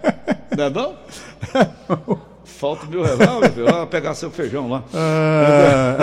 Não 0.70 0.82
é 0.82 1.68
não? 2.06 2.18
Falta 2.44 2.86
mil 2.86 3.02
reais, 3.02 3.18
meu 3.18 3.52
filho. 3.52 3.64
Lá 3.64 3.86
pegar 3.86 4.14
seu 4.14 4.30
feijão 4.30 4.68
lá. 4.68 4.84
Ah, 4.94 5.96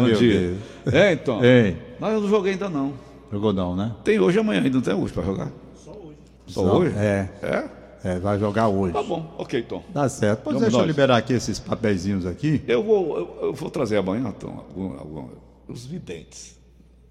Bom 0.00 0.12
dia. 0.12 0.56
Deus. 0.84 0.94
É, 0.94 1.12
então. 1.12 1.44
Ei. 1.44 1.76
Mas 1.98 2.12
eu 2.14 2.20
não 2.20 2.28
joguei 2.28 2.52
ainda 2.52 2.68
não. 2.68 2.92
Jogou 3.30 3.52
não, 3.52 3.74
né? 3.74 3.94
Tem 4.04 4.18
hoje 4.18 4.38
e 4.38 4.40
amanhã, 4.40 4.60
ainda 4.60 4.74
não 4.74 4.82
tem 4.82 4.94
hoje 4.94 5.12
para 5.12 5.22
jogar? 5.22 5.50
Só 5.76 5.92
hoje. 5.92 6.18
Só, 6.46 6.62
Só 6.62 6.78
hoje? 6.78 6.94
É. 6.96 7.28
É? 7.42 7.64
É, 8.04 8.18
vai 8.18 8.38
jogar 8.38 8.68
hoje. 8.68 8.92
Tá 8.92 9.02
bom, 9.02 9.32
ok, 9.38 9.62
Tom. 9.62 9.82
Tá 9.94 10.08
certo. 10.08 10.40
Pois 10.42 10.56
deixa 10.58 10.72
nós. 10.72 10.82
eu 10.82 10.86
liberar 10.86 11.16
aqui 11.16 11.32
esses 11.32 11.58
papeizinhos 11.60 12.26
aqui. 12.26 12.62
Eu 12.66 12.82
vou, 12.82 13.16
eu, 13.16 13.38
eu 13.42 13.54
vou 13.54 13.70
trazer 13.70 13.96
amanhã, 13.96 14.32
Tom, 14.32 14.64
algum, 14.68 14.98
algum, 14.98 15.28
os 15.68 15.86
videntes. 15.86 16.58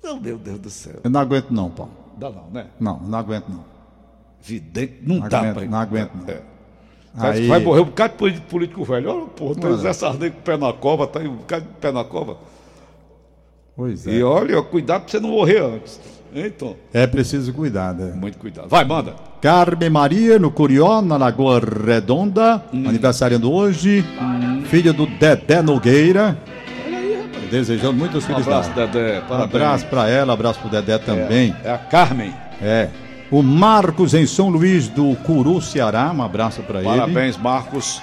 Meu 0.04 0.38
Deus 0.38 0.60
do 0.60 0.70
céu. 0.70 1.00
Eu 1.04 1.10
não 1.10 1.22
aguento 1.22 1.50
não, 1.52 1.70
Paulo. 1.70 1.94
Dá 2.18 2.30
não, 2.30 2.50
né? 2.52 2.68
Não, 2.80 3.00
não 3.00 3.18
aguento 3.18 3.48
não. 3.48 3.64
Vidente, 4.44 4.96
não, 5.04 5.18
não 5.18 5.30
dá 5.30 5.40
aguento, 5.40 5.54
pra 5.54 5.66
Não 5.66 5.78
aguento 5.78 6.12
não. 6.16 6.30
É. 6.34 6.42
Aí... 7.18 7.48
Vai 7.48 7.60
morrer 7.60 7.82
um 7.82 7.86
bocado 7.86 8.32
de 8.32 8.42
político 8.42 8.84
velho. 8.84 9.10
Olha, 9.10 9.26
porra, 9.28 9.56
tem 9.56 9.78
Zé 9.78 9.94
Sarney 9.94 10.32
com 10.32 10.40
o 10.40 10.42
pé 10.42 10.58
na 10.58 10.74
cova, 10.74 11.08
tá 11.08 11.20
aí 11.20 11.28
um 11.28 11.36
bocado 11.36 11.66
de 11.66 11.74
pé 11.80 11.92
na 11.92 12.04
cova. 12.04 12.38
Pois 13.76 14.08
é. 14.08 14.12
E 14.12 14.24
olha, 14.24 14.62
cuidado 14.62 15.04
pra 15.04 15.12
você 15.12 15.20
não 15.20 15.30
morrer 15.30 15.62
antes. 15.62 16.00
Então. 16.34 16.76
É 16.94 17.06
preciso 17.06 17.54
cuidar, 17.54 17.94
né? 17.94 18.14
Muito 18.16 18.38
cuidado. 18.38 18.70
Vai, 18.70 18.86
manda. 18.86 19.16
Carmen 19.42 19.90
Maria, 19.90 20.40
no 20.40 20.50
Curió, 20.50 21.02
na 21.02 21.18
Lagoa 21.18 21.60
Redonda, 21.60 22.64
hum. 22.74 22.88
aniversariando 22.88 23.52
hoje. 23.52 24.06
Hum. 24.22 24.64
Filha 24.66 24.94
do 24.94 25.06
Dedé 25.06 25.62
Nogueira. 25.62 26.38
Olha 26.86 26.98
aí, 26.98 27.22
rapaz. 27.22 27.50
Desejando 27.50 27.94
muitas 27.94 28.24
felicidades. 28.24 28.70
Um 28.70 28.72
abraço, 28.72 28.94
Dedé. 28.94 29.24
Um 29.30 29.34
abraço 29.34 29.86
para 29.88 30.10
ela, 30.10 30.34
abraço 30.34 30.60
pro 30.60 30.70
Dedé 30.70 30.98
também. 30.98 31.54
É, 31.64 31.68
é 31.68 31.74
a 31.74 31.78
Carmen. 31.78 32.34
É. 32.62 32.90
O 33.32 33.42
Marcos 33.42 34.14
em 34.14 34.26
São 34.26 34.50
Luís 34.50 34.90
do 34.90 35.16
Curu, 35.16 35.62
Ceará. 35.62 36.12
Um 36.14 36.22
abraço 36.22 36.62
para 36.64 36.80
ele. 36.80 36.90
Parabéns, 36.90 37.38
Marcos. 37.38 38.02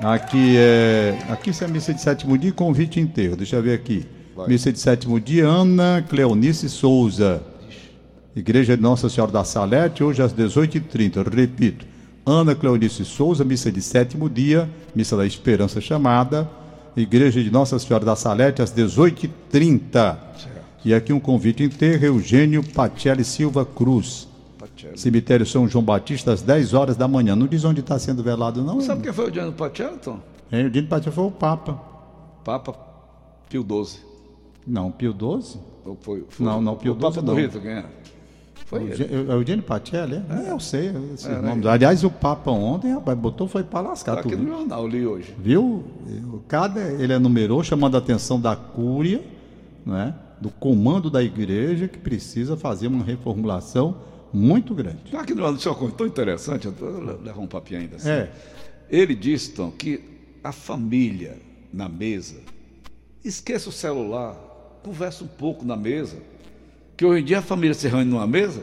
Aqui 0.00 0.54
é. 0.56 1.18
Aqui 1.28 1.50
é 1.60 1.66
missa 1.66 1.92
de 1.92 2.00
sétimo 2.00 2.38
dia 2.38 2.52
convite 2.52 3.00
inteiro. 3.00 3.34
Deixa 3.36 3.56
eu 3.56 3.62
ver 3.62 3.74
aqui. 3.74 4.06
Vai. 4.36 4.46
Missa 4.46 4.72
de 4.72 4.78
sétimo 4.78 5.18
dia, 5.18 5.44
Ana 5.48 6.04
Cleonice 6.08 6.68
Souza. 6.68 7.42
Igreja 8.36 8.76
de 8.76 8.82
Nossa 8.82 9.08
Senhora 9.08 9.32
da 9.32 9.42
Salete, 9.42 10.04
hoje 10.04 10.22
às 10.22 10.32
18h30. 10.32 11.28
Repito, 11.34 11.84
Ana 12.24 12.54
Cleonice 12.54 13.04
Souza, 13.04 13.44
missa 13.44 13.72
de 13.72 13.82
sétimo 13.82 14.30
dia, 14.30 14.70
missa 14.94 15.16
da 15.16 15.26
Esperança 15.26 15.80
chamada. 15.80 16.48
Igreja 16.96 17.42
de 17.42 17.50
Nossa 17.50 17.76
Senhora 17.80 18.04
da 18.04 18.14
Salete, 18.14 18.62
às 18.62 18.72
18h30. 18.72 20.16
E 20.84 20.94
aqui 20.94 21.12
um 21.12 21.18
convite 21.18 21.62
inteiro, 21.62 22.04
Eugênio 22.04 22.62
Patelli 22.62 23.24
Silva 23.24 23.66
Cruz. 23.66 24.28
Patelli. 24.58 24.96
Cemitério 24.96 25.44
São 25.44 25.66
João 25.66 25.84
Batista, 25.84 26.32
às 26.32 26.40
10 26.40 26.72
horas 26.72 26.96
da 26.96 27.08
manhã. 27.08 27.34
Não 27.34 27.46
diz 27.46 27.64
onde 27.64 27.80
está 27.80 27.98
sendo 27.98 28.22
velado, 28.22 28.62
não. 28.62 28.80
Sabe 28.80 29.02
quem 29.02 29.12
foi 29.12 29.26
o 29.26 29.28
Eugênio 29.28 29.52
Patelli, 29.52 29.98
Tom? 29.98 30.20
É, 30.52 30.62
Eugênio 30.62 30.88
Patelli 30.88 31.14
foi 31.14 31.24
o 31.24 31.30
Papa. 31.30 31.80
Papa 32.44 32.74
Pio 33.48 33.62
XII. 33.62 34.00
Não, 34.66 34.90
Pio 34.90 35.12
XII? 35.12 35.60
Foi, 36.00 36.24
foi, 36.28 36.46
não, 36.46 36.62
não, 36.62 36.76
Pio 36.76 36.92
XII. 36.92 36.98
O 36.98 37.10
Papa 37.10 37.22
do 37.22 37.34
Rito, 37.34 37.60
quem 37.60 37.70
era? 37.72 37.90
Foi 38.66 38.84
o 38.84 38.92
ele. 38.92 39.32
Eugênio 39.32 39.64
Patelli, 39.64 40.22
é? 40.30 40.48
é? 40.48 40.52
eu 40.52 40.60
sei 40.60 40.92
esses 41.12 41.26
é, 41.26 41.40
nomes. 41.40 41.66
Aliás, 41.66 42.04
o 42.04 42.10
Papa 42.10 42.52
ontem, 42.52 42.92
rapaz, 42.92 43.18
botou 43.18 43.48
foi 43.48 43.64
para 43.64 43.88
lascar 43.88 44.16
tá 44.16 44.22
tudo. 44.22 44.34
aqui 44.34 44.42
no 44.42 44.48
jornal, 44.48 44.86
li 44.86 45.04
hoje. 45.04 45.34
Viu? 45.38 45.82
Cada, 46.46 46.80
ele 46.80 47.12
enumerou, 47.12 47.64
chamando 47.64 47.96
a 47.96 47.98
atenção 47.98 48.40
da 48.40 48.54
cúria, 48.54 49.24
não 49.84 49.96
é? 49.96 50.14
Do 50.40 50.50
comando 50.50 51.10
da 51.10 51.22
igreja 51.22 51.88
que 51.88 51.98
precisa 51.98 52.56
fazer 52.56 52.86
uma 52.86 53.04
reformulação 53.04 53.96
muito 54.32 54.74
grande. 54.74 54.98
Já 55.10 55.24
que 55.24 55.34
não 55.34 55.46
é 55.46 55.50
uma 55.50 55.90
tão 55.90 56.06
interessante, 56.06 56.66
eu 56.66 56.72
vou 56.72 57.00
levar 57.22 57.40
um 57.40 57.46
papinho 57.46 57.80
ainda 57.80 57.96
assim. 57.96 58.10
É. 58.10 58.30
Ele 58.90 59.14
diz, 59.14 59.48
Tom, 59.48 59.70
que 59.70 60.00
a 60.42 60.52
família 60.52 61.36
na 61.72 61.88
mesa, 61.88 62.36
esqueça 63.24 63.68
o 63.68 63.72
celular, 63.72 64.34
conversa 64.82 65.24
um 65.24 65.28
pouco 65.28 65.64
na 65.64 65.76
mesa, 65.76 66.16
que 66.96 67.04
hoje 67.04 67.22
em 67.22 67.24
dia 67.24 67.38
a 67.38 67.42
família 67.42 67.74
se 67.74 67.86
reúne 67.88 68.04
numa 68.04 68.26
mesa 68.26 68.62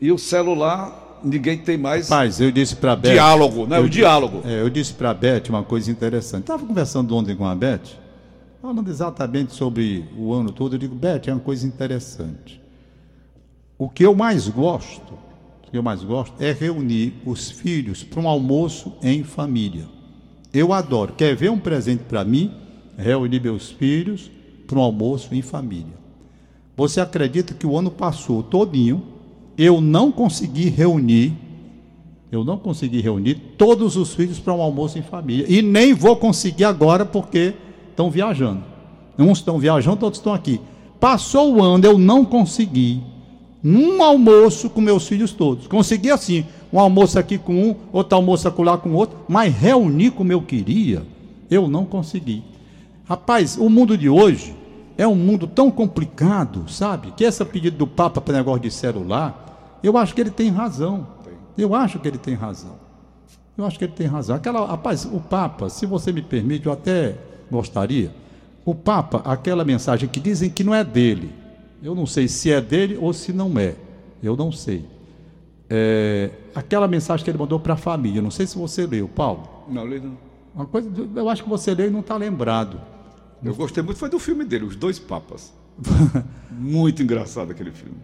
e 0.00 0.10
o 0.10 0.18
celular 0.18 1.20
ninguém 1.22 1.58
tem 1.58 1.76
mais. 1.76 2.08
Mas 2.08 2.40
eu 2.40 2.50
disse 2.50 2.76
para 2.76 2.96
Beth. 2.96 3.12
Diálogo, 3.12 3.66
né? 3.66 3.78
o 3.78 3.88
diálogo. 3.88 4.42
É, 4.44 4.60
eu 4.60 4.70
disse 4.70 4.92
para 4.92 5.10
a 5.10 5.14
Beth 5.14 5.44
uma 5.48 5.62
coisa 5.62 5.90
interessante. 5.90 6.42
Estava 6.42 6.64
conversando 6.64 7.14
ontem 7.16 7.36
com 7.36 7.46
a 7.46 7.54
Beth 7.54 8.03
Falando 8.64 8.88
exatamente 8.88 9.52
sobre 9.52 10.06
o 10.16 10.32
ano 10.32 10.50
todo, 10.50 10.76
eu 10.76 10.78
digo, 10.78 10.94
Beth, 10.94 11.20
é 11.26 11.32
uma 11.34 11.38
coisa 11.38 11.66
interessante. 11.66 12.58
O 13.76 13.90
que 13.90 14.06
eu 14.06 14.14
mais 14.14 14.48
gosto, 14.48 15.12
o 15.12 15.70
que 15.70 15.76
eu 15.76 15.82
mais 15.82 16.02
gosto 16.02 16.42
é 16.42 16.50
reunir 16.50 17.12
os 17.26 17.50
filhos 17.50 18.02
para 18.02 18.22
um 18.22 18.26
almoço 18.26 18.94
em 19.02 19.22
família. 19.22 19.84
Eu 20.50 20.72
adoro. 20.72 21.12
Quer 21.12 21.36
ver 21.36 21.50
um 21.50 21.58
presente 21.58 22.04
para 22.04 22.24
mim? 22.24 22.52
Reunir 22.96 23.38
meus 23.38 23.70
filhos 23.70 24.30
para 24.66 24.78
um 24.78 24.82
almoço 24.82 25.34
em 25.34 25.42
família. 25.42 25.92
Você 26.74 27.02
acredita 27.02 27.52
que 27.52 27.66
o 27.66 27.76
ano 27.76 27.90
passou 27.90 28.42
todinho, 28.42 29.02
eu 29.58 29.78
não 29.78 30.10
consegui 30.10 30.70
reunir, 30.70 31.34
eu 32.32 32.42
não 32.42 32.56
consegui 32.56 33.02
reunir 33.02 33.34
todos 33.58 33.94
os 33.94 34.14
filhos 34.14 34.38
para 34.38 34.54
um 34.54 34.62
almoço 34.62 34.98
em 34.98 35.02
família. 35.02 35.44
E 35.50 35.60
nem 35.60 35.92
vou 35.92 36.16
conseguir 36.16 36.64
agora 36.64 37.04
porque 37.04 37.56
estão 37.94 38.10
viajando. 38.10 38.62
Uns 39.18 39.38
estão 39.38 39.58
viajando, 39.58 40.04
outros 40.04 40.20
estão 40.20 40.34
aqui. 40.34 40.60
Passou 41.00 41.54
o 41.54 41.62
ano, 41.62 41.86
eu 41.86 41.96
não 41.96 42.24
consegui. 42.24 43.00
Num 43.62 44.02
almoço 44.02 44.68
com 44.68 44.80
meus 44.80 45.06
filhos 45.06 45.32
todos. 45.32 45.66
Consegui 45.66 46.10
assim, 46.10 46.44
um 46.72 46.78
almoço 46.78 47.18
aqui 47.18 47.38
com 47.38 47.54
um, 47.54 47.76
outro 47.92 48.16
almoço 48.16 48.46
acolá 48.46 48.76
com 48.76 48.92
outro, 48.92 49.16
mas 49.26 49.54
reunir 49.54 50.10
como 50.10 50.32
eu 50.32 50.42
queria, 50.42 51.02
eu 51.50 51.68
não 51.68 51.86
consegui. 51.86 52.42
Rapaz, 53.08 53.56
o 53.56 53.70
mundo 53.70 53.96
de 53.96 54.08
hoje 54.08 54.54
é 54.98 55.06
um 55.06 55.14
mundo 55.14 55.46
tão 55.46 55.70
complicado, 55.70 56.68
sabe? 56.68 57.12
Que 57.12 57.24
essa 57.24 57.44
pedido 57.44 57.76
do 57.76 57.86
Papa 57.86 58.20
para 58.20 58.34
negócio 58.34 58.60
de 58.60 58.70
celular, 58.70 59.78
eu 59.82 59.96
acho 59.96 60.14
que 60.14 60.20
ele 60.20 60.30
tem 60.30 60.50
razão. 60.50 61.06
Eu 61.56 61.74
acho 61.74 61.98
que 61.98 62.08
ele 62.08 62.18
tem 62.18 62.34
razão. 62.34 62.72
Eu 63.56 63.64
acho 63.64 63.78
que 63.78 63.84
ele 63.84 63.92
tem 63.92 64.06
razão. 64.06 64.34
Aquela, 64.34 64.66
rapaz, 64.66 65.04
o 65.04 65.20
Papa, 65.20 65.68
se 65.68 65.86
você 65.86 66.12
me 66.12 66.22
permite, 66.22 66.66
eu 66.66 66.72
até 66.72 67.16
gostaria. 67.50 68.10
O 68.64 68.74
Papa, 68.74 69.18
aquela 69.24 69.64
mensagem 69.64 70.08
que 70.08 70.20
dizem 70.20 70.50
que 70.50 70.64
não 70.64 70.74
é 70.74 70.82
dele. 70.82 71.30
Eu 71.82 71.94
não 71.94 72.06
sei 72.06 72.28
se 72.28 72.50
é 72.50 72.60
dele 72.60 72.96
ou 73.00 73.12
se 73.12 73.32
não 73.32 73.58
é. 73.58 73.74
Eu 74.22 74.36
não 74.36 74.50
sei. 74.50 74.86
É, 75.68 76.30
aquela 76.54 76.88
mensagem 76.88 77.24
que 77.24 77.30
ele 77.30 77.38
mandou 77.38 77.60
para 77.60 77.74
a 77.74 77.76
família. 77.76 78.22
Não 78.22 78.30
sei 78.30 78.46
se 78.46 78.56
você 78.56 78.86
leu, 78.86 79.08
Paulo. 79.08 79.48
Não, 79.68 79.86
li 79.86 80.00
não. 80.00 80.16
Uma 80.54 80.66
coisa, 80.66 80.88
eu 81.16 81.28
acho 81.28 81.42
que 81.42 81.48
você 81.48 81.74
leu 81.74 81.88
e 81.88 81.90
não 81.90 82.00
está 82.00 82.16
lembrado. 82.16 82.80
Eu 83.42 83.54
gostei 83.54 83.82
muito, 83.82 83.98
foi 83.98 84.08
do 84.08 84.18
filme 84.18 84.44
dele, 84.44 84.64
Os 84.64 84.76
Dois 84.76 84.98
Papas. 84.98 85.52
muito 86.50 87.02
engraçado 87.02 87.50
aquele 87.50 87.72
filme. 87.72 87.96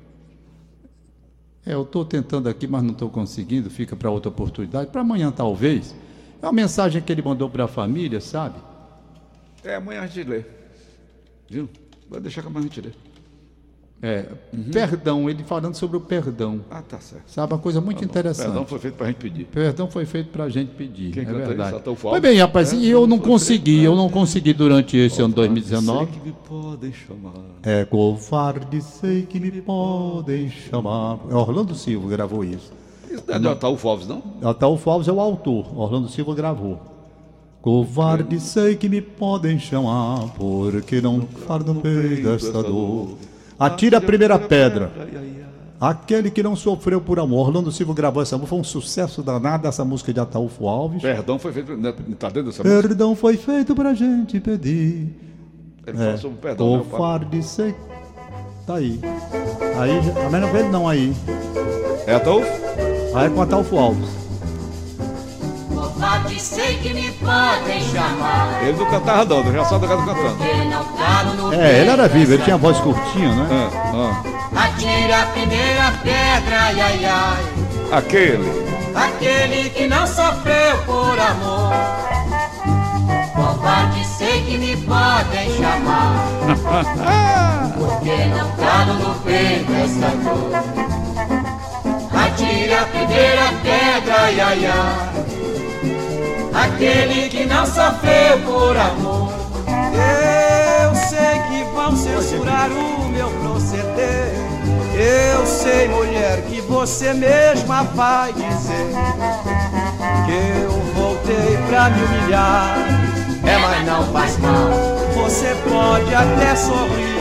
É, 1.65 1.75
eu 1.75 1.83
estou 1.83 2.05
tentando 2.05 2.49
aqui, 2.49 2.67
mas 2.67 2.83
não 2.83 2.93
estou 2.93 3.09
conseguindo, 3.09 3.71
fica 3.71 3.95
para 3.95 4.11
outra 4.11 4.29
oportunidade. 4.29 4.91
Para 4.91 5.03
amanhã, 5.03 5.31
talvez. 5.31 5.95
É 6.43 6.47
uma 6.47 6.53
mensagem 6.53 7.01
que 7.01 7.13
ele 7.13 7.23
mandou 7.23 7.49
para 7.49 7.65
a 7.65 7.69
família, 7.69 8.21
sabe? 8.21 8.59
É, 9.65 9.75
amanhã 9.75 10.03
a 10.03 10.07
gente 10.07 10.29
lê. 10.29 10.45
Viu? 11.49 11.69
Vai 12.09 12.21
deixar 12.21 12.43
que 12.43 12.49
amanhã 12.49 12.67
a 12.67 12.69
gente 12.69 12.81
lê. 12.81 12.91
É, 14.03 14.25
uhum. 14.55 14.71
perdão, 14.73 15.29
ele 15.29 15.45
falando 15.45 15.75
sobre 15.75 15.99
o 15.99 16.01
perdão. 16.01 16.65
Ah, 16.71 16.81
tá 16.81 16.99
certo. 17.01 17.25
Sabe, 17.27 17.53
uma 17.53 17.59
coisa 17.59 17.83
muito 17.83 17.99
tá 17.99 18.05
interessante. 18.07 18.47
Perdão 18.47 18.65
foi 18.65 18.79
feito 18.79 18.95
para 18.95 19.05
a 19.05 19.09
gente 19.11 19.19
pedir. 19.19 19.45
Perdão 19.45 19.91
foi 19.91 20.07
feito 20.07 20.31
para 20.31 20.45
a 20.45 20.49
gente 20.49 20.71
pedir. 20.71 21.13
Quem 21.13 21.23
é 21.23 21.27
verdade. 21.27 21.77
Isso? 21.77 21.97
Foi 21.97 22.19
bem, 22.19 22.39
rapaz, 22.39 22.73
é, 22.73 22.77
e 22.77 22.89
eu 22.89 23.07
não 23.07 23.19
consegui, 23.19 23.85
eu 23.85 23.95
não 23.95 24.09
consegui 24.09 24.55
durante 24.55 24.97
esse 24.97 25.21
ano 25.21 25.35
2019. 25.35 25.99
Sei 25.99 26.19
que 26.19 26.27
me 26.27 26.33
podem 26.33 26.93
chamar. 26.95 27.35
É 27.63 27.85
covarde, 27.85 28.81
sei 28.81 29.27
que 29.27 29.39
me 29.39 29.51
podem 29.61 30.49
chamar. 30.49 31.19
É 31.31 31.35
Orlando 31.35 31.75
Silva 31.75 32.09
gravou 32.09 32.43
isso. 32.43 32.73
Isso 33.11 33.25
não 33.27 33.35
é 33.35 33.39
de 33.39 33.49
Ataúfo 33.49 33.87
Alves, 33.87 34.07
não? 34.07 34.23
Ataúfo 34.43 34.89
Alves 34.89 35.09
é 35.09 35.13
o 35.13 35.21
autor, 35.21 35.79
Orlando 35.79 36.09
Silva 36.09 36.35
gravou. 36.35 36.90
Covarde, 37.63 38.41
sei 38.41 38.75
que 38.75 38.89
me 38.89 39.03
podem 39.03 39.59
chamar, 39.59 40.29
porque 40.35 41.01
não 41.01 41.21
fardo 41.47 41.75
no 41.75 41.81
peito 41.83 42.31
esta 42.31 42.63
dor. 42.63 43.19
Atire 43.59 43.95
a 43.95 44.01
primeira 44.01 44.39
pedra. 44.39 44.91
Aquele 45.79 46.31
que 46.31 46.43
não 46.43 46.57
sofreu 46.57 47.01
por 47.01 47.19
amor. 47.19 47.49
Orlando 47.49 47.71
Silva 47.71 47.93
gravou 47.93 48.23
essa 48.23 48.37
música. 48.37 48.49
Foi 48.49 48.59
um 48.59 48.65
sucesso 48.65 49.23
danado 49.23 49.67
essa 49.67 49.85
música 49.85 50.13
de 50.13 50.21
Ataúfo 50.21 50.69
Alves. 50.69 51.03
Perdão 51.03 51.39
foi 51.39 51.53
feito. 51.53 51.73
Está 51.73 52.29
dentro 52.29 52.51
dessa 52.51 52.63
música? 52.63 52.83
Perdão 52.83 53.15
foi 53.15 53.37
feito 53.37 53.75
pra 53.75 53.93
gente 53.93 54.41
pedir. 54.41 55.15
Ele 55.87 55.97
é. 55.97 56.05
fala 56.05 56.17
sobre 56.17 56.39
perdão. 56.39 56.79
Né, 56.79 56.85
Covarde 56.91 57.43
sei. 57.43 57.75
Tá 58.67 58.77
aí. 58.77 59.01
Aí, 59.79 59.91
a 60.27 60.31
menos 60.31 60.73
não 60.73 60.89
aí. 60.89 61.15
É 62.07 62.15
Ataúfo? 62.15 62.49
Aí 63.15 63.27
é 63.27 63.31
com 63.31 63.43
Ataúfo 63.43 63.77
Alves 63.77 64.30
sei 66.41 66.79
que 66.79 66.95
me 66.95 67.11
podem 67.13 67.81
chamar. 67.91 68.63
Ele 68.63 68.79
não 68.79 68.87
cantava 68.87 69.25
não, 69.25 69.53
já 69.53 69.65
só 69.65 69.79
do 69.79 69.87
gato 69.87 70.05
cantando. 70.05 71.55
É, 71.55 71.81
ele 71.81 71.91
era 71.91 72.09
vivo, 72.09 72.33
ele 72.33 72.43
tinha 72.43 72.57
voz 72.57 72.79
curtinha, 72.79 73.35
né? 73.35 73.49
É, 73.51 73.69
ah. 73.95 74.23
Atire 74.57 75.13
a 75.13 75.27
primeira 75.27 75.93
pedra, 76.03 76.61
ai 76.61 76.81
ai 76.81 77.05
ai. 77.05 77.45
Aquele. 77.93 78.71
Aquele 78.95 79.71
que 79.71 79.87
não 79.87 80.07
sofreu 80.07 80.79
por 80.87 81.19
amor. 81.19 81.73
Covarde 83.35 84.05
sei 84.05 84.43
que 84.43 84.59
me 84.59 84.77
podem 84.79 85.57
chamar. 85.57 86.27
Porque 87.79 88.25
não 88.27 88.51
calo 88.57 88.95
no 88.95 89.15
peito 89.21 89.73
essa 89.73 90.09
dor. 90.17 90.51
Atire 92.13 92.75
a 92.75 92.85
primeira 92.85 93.53
pedra, 93.63 94.21
ai 94.23 94.41
ai 94.41 94.67
ai 94.67 95.40
aquele 96.81 97.29
que 97.29 97.45
não 97.45 97.67
sofreu 97.67 98.41
por 98.47 98.77
amor. 98.77 99.33
Eu 100.83 100.95
sei 100.95 101.39
que 101.49 101.65
vão 101.75 101.95
censurar 101.95 102.71
o 102.71 103.09
meu 103.11 103.29
proceder. 103.29 104.33
Eu 104.95 105.47
sei, 105.47 105.89
mulher, 105.89 106.43
que 106.43 106.61
você 106.63 107.13
mesma 107.13 107.85
vai 107.85 108.33
dizer 108.33 108.87
que 110.25 110.63
eu 110.63 110.71
voltei 110.95 111.59
pra 111.69 111.91
me 111.91 112.03
humilhar. 112.03 112.77
É, 113.47 113.59
mas 113.59 113.87
não 113.87 114.13
faz 114.13 114.39
mal. 114.39 114.71
Você 115.15 115.55
pode 115.69 116.15
até 116.15 116.57
sorrir. 116.57 117.21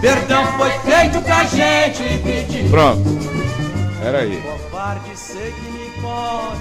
Perdão 0.00 0.46
foi 0.58 0.70
feito 0.80 1.20
pra 1.22 1.44
gente 1.44 2.18
pedir. 2.22 2.70
Pronto. 2.70 3.18
Era 4.02 4.18
aí. 4.18 4.42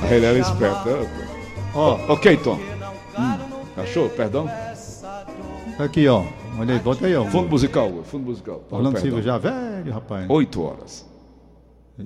Ele 0.10 0.25
era 0.25 0.39
esperto. 0.39 1.37
Ó, 1.78 1.96
oh, 2.10 2.13
ok, 2.13 2.36
Tom. 2.38 2.56
Hum. 2.56 3.38
Achou? 3.78 4.10
Perdão? 4.10 4.50
Aqui, 5.78 6.08
ó. 6.08 6.24
Olha 6.58 6.74
aí, 6.74 6.80
volta 6.80 7.06
aí, 7.06 7.16
ó. 7.16 7.24
Fundo 7.26 7.50
musical, 7.50 7.92
fundo 8.04 8.26
musical. 8.26 8.63
Orlando 8.72 9.00
Silva 9.00 9.22
já 9.22 9.38
velho, 9.38 9.94
rapaz. 9.94 10.28
Oito 10.28 10.63
horas. 10.63 11.06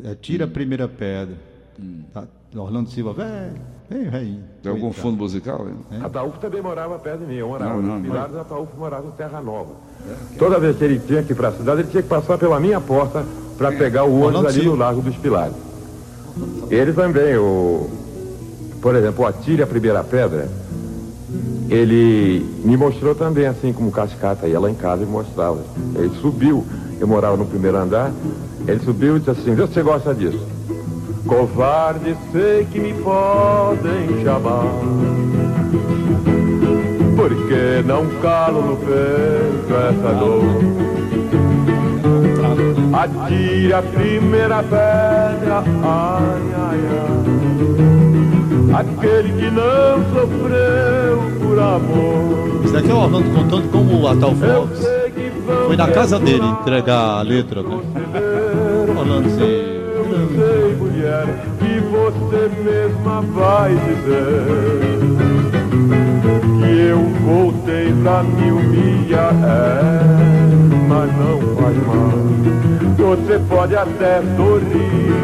É, 0.04 0.14
tira 0.16 0.44
hum. 0.46 0.50
a 0.50 0.52
primeira 0.52 0.90
pedra. 0.90 1.38
Hum. 1.80 2.04
Tá. 2.14 2.26
Orlando 2.54 2.90
Silva 2.90 3.14
velho. 3.14 3.62
Vem, 3.90 4.10
velho. 4.10 4.40
Tem 4.62 4.72
algum 4.74 4.92
fundo 4.92 5.16
musical? 5.20 5.66
É? 5.90 6.06
Ataúfo 6.06 6.38
também 6.40 6.62
morava 6.62 7.00
perto 7.00 7.20
de 7.20 7.28
mim. 7.28 7.36
Eu 7.36 7.48
morava 7.48 7.76
não, 7.76 7.82
não, 7.82 7.96
no 7.96 8.04
Pilares, 8.04 8.34
não. 8.34 8.42
Ataúfo 8.42 8.76
morava 8.78 9.08
em 9.08 9.12
Terra 9.12 9.40
Nova. 9.40 9.72
É, 10.06 10.38
Toda 10.38 10.60
vez 10.60 10.76
que 10.76 10.84
ele 10.84 11.00
tinha 11.00 11.24
que 11.24 11.32
ir 11.32 11.36
para 11.36 11.48
a 11.48 11.54
cidade, 11.54 11.80
ele 11.80 11.90
tinha 11.90 12.04
que 12.04 12.10
passar 12.10 12.38
pela 12.38 12.60
minha 12.60 12.82
porta 12.82 13.26
para 13.58 13.74
é. 13.74 13.78
pegar 13.78 14.04
o 14.04 14.20
ônibus 14.20 14.48
ali 14.48 14.54
Silva. 14.64 14.70
no 14.70 14.76
Largo 14.76 15.02
dos 15.02 15.16
Pilares. 15.16 15.56
Ele 16.70 16.92
também, 16.92 17.38
o, 17.38 17.90
por 18.82 18.96
exemplo, 18.96 19.26
Atire 19.26 19.62
a 19.62 19.68
Primeira 19.68 20.04
Pedra, 20.04 20.50
ele 21.70 22.46
me 22.66 22.76
mostrou 22.76 23.16
também, 23.16 23.46
assim 23.46 23.72
como 23.72 23.92
cascata, 23.92 24.48
ia 24.48 24.60
lá 24.60 24.70
em 24.70 24.76
casa 24.76 25.04
e 25.04 25.06
mostrava. 25.06 25.60
Ele 25.96 26.12
subiu, 26.22 26.66
eu 27.00 27.08
morava 27.08 27.38
no 27.38 27.46
primeiro 27.46 27.78
andar, 27.78 28.12
ele 28.68 28.80
subiu 28.82 29.16
e 29.16 29.20
disse 29.20 29.32
assim, 29.32 29.56
vê 29.56 29.68
se 29.68 29.74
você 29.74 29.84
gosta 29.84 30.14
disso. 30.14 30.46
Covarde 31.28 32.18
sei 32.32 32.66
que 32.66 32.80
me 32.80 32.94
podem 32.96 34.24
chamar 34.24 34.66
Porque 37.16 37.84
não 37.86 38.08
calo 38.22 38.62
no 38.64 38.76
peito 38.78 39.72
essa 39.72 40.14
dor 40.16 40.44
Atire 42.92 43.74
a 43.74 43.82
primeira 43.84 44.64
pedra, 44.64 45.64
ai, 45.84 46.54
ai, 46.58 46.80
ai 46.90 48.01
aquele 48.74 49.34
que 49.34 49.52
não 49.52 50.04
sofreu 50.14 51.22
por 51.40 51.60
amor. 51.60 52.62
Isso 52.64 52.74
daqui 52.74 52.90
é 52.90 52.94
o 52.94 52.98
Orlando 52.98 53.30
contando 53.32 53.72
como 53.72 54.02
o 54.02 54.08
Alves 54.08 55.02
foi 55.66 55.76
na 55.76 55.88
casa 55.88 56.20
dele 56.20 56.46
entregar 56.46 57.20
a 57.20 57.22
letra. 57.22 57.62
Né? 57.62 57.70
Orlando 58.88 59.30
se... 59.30 59.42
Eu 59.42 60.06
sei, 60.36 60.76
mulher, 60.76 61.26
que 61.60 61.80
você 61.80 62.50
mesma 62.64 63.22
vai 63.22 63.74
dizer 63.76 64.46
que 66.60 66.72
eu 66.90 67.00
voltei 67.26 67.94
pra 68.04 68.24
me 68.24 68.52
humilhar, 68.52 69.34
é, 69.34 70.02
mas 70.88 71.10
não 71.18 71.40
faz 71.56 71.78
mal. 71.88 72.12
Você 72.98 73.40
pode 73.48 73.76
até 73.76 74.22
sorrir 74.36 75.22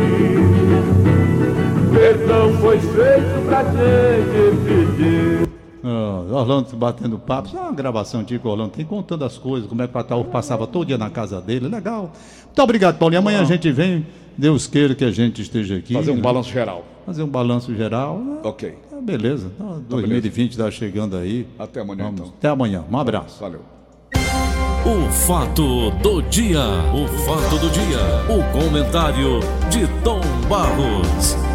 perdão 1.98 2.54
foi 2.58 2.80
feito 2.80 3.46
pra 3.48 3.64
gente 3.64 4.58
pedir. 4.66 5.48
Oh, 5.84 6.36
Orlando 6.36 6.76
batendo 6.76 7.18
papo, 7.18 7.48
isso 7.48 7.58
é 7.58 7.62
uma 7.62 7.72
gravação 7.72 8.24
de 8.24 8.40
Orlando 8.44 8.72
tem 8.72 8.86
contando 8.86 9.26
as 9.26 9.38
coisas, 9.38 9.68
como 9.68 9.82
é 9.82 9.88
que 9.88 9.96
o 9.96 10.00
Ataúfo 10.00 10.30
passava 10.30 10.68
todo 10.68 10.86
dia 10.86 10.98
na 10.98 11.10
casa 11.10 11.42
dele, 11.42 11.68
legal. 11.68 12.12
Muito 12.46 12.62
obrigado, 12.62 12.98
Paulinho. 12.98 13.20
Amanhã 13.20 13.42
a 13.42 13.46
gente 13.46 13.72
vem, 13.72 14.06
Deus 14.38 14.68
queira 14.68 14.94
que 14.94 15.06
a 15.06 15.12
gente 15.12 15.42
esteja 15.42 15.78
aqui. 15.78 15.94
Fazer 15.94 16.12
um 16.12 16.16
né? 16.16 16.22
balanço 16.22 16.52
geral. 16.52 16.86
Fazer 17.06 17.24
um 17.24 17.28
balanço 17.28 17.74
geral. 17.74 18.20
Né? 18.20 18.38
Ok. 18.44 18.78
É, 18.92 19.02
beleza. 19.02 19.50
Então, 19.56 19.82
2020 19.88 20.52
está 20.52 20.70
chegando 20.70 21.16
aí. 21.16 21.48
Até 21.58 21.82
amanhã, 21.82 22.04
Vamos. 22.04 22.20
então. 22.20 22.34
Até 22.38 22.50
amanhã. 22.50 22.84
Um 22.92 22.98
abraço. 22.98 23.40
Valeu. 23.40 23.62
O 24.86 25.12
fato 25.12 25.92
do 26.02 26.22
dia. 26.24 26.64
O 26.94 27.08
fato 27.20 27.60
do 27.60 27.70
dia. 27.70 28.00
O 28.30 28.44
comentário 28.52 29.40
de 29.70 29.88
Tom 30.04 30.20
Barros. 30.50 31.47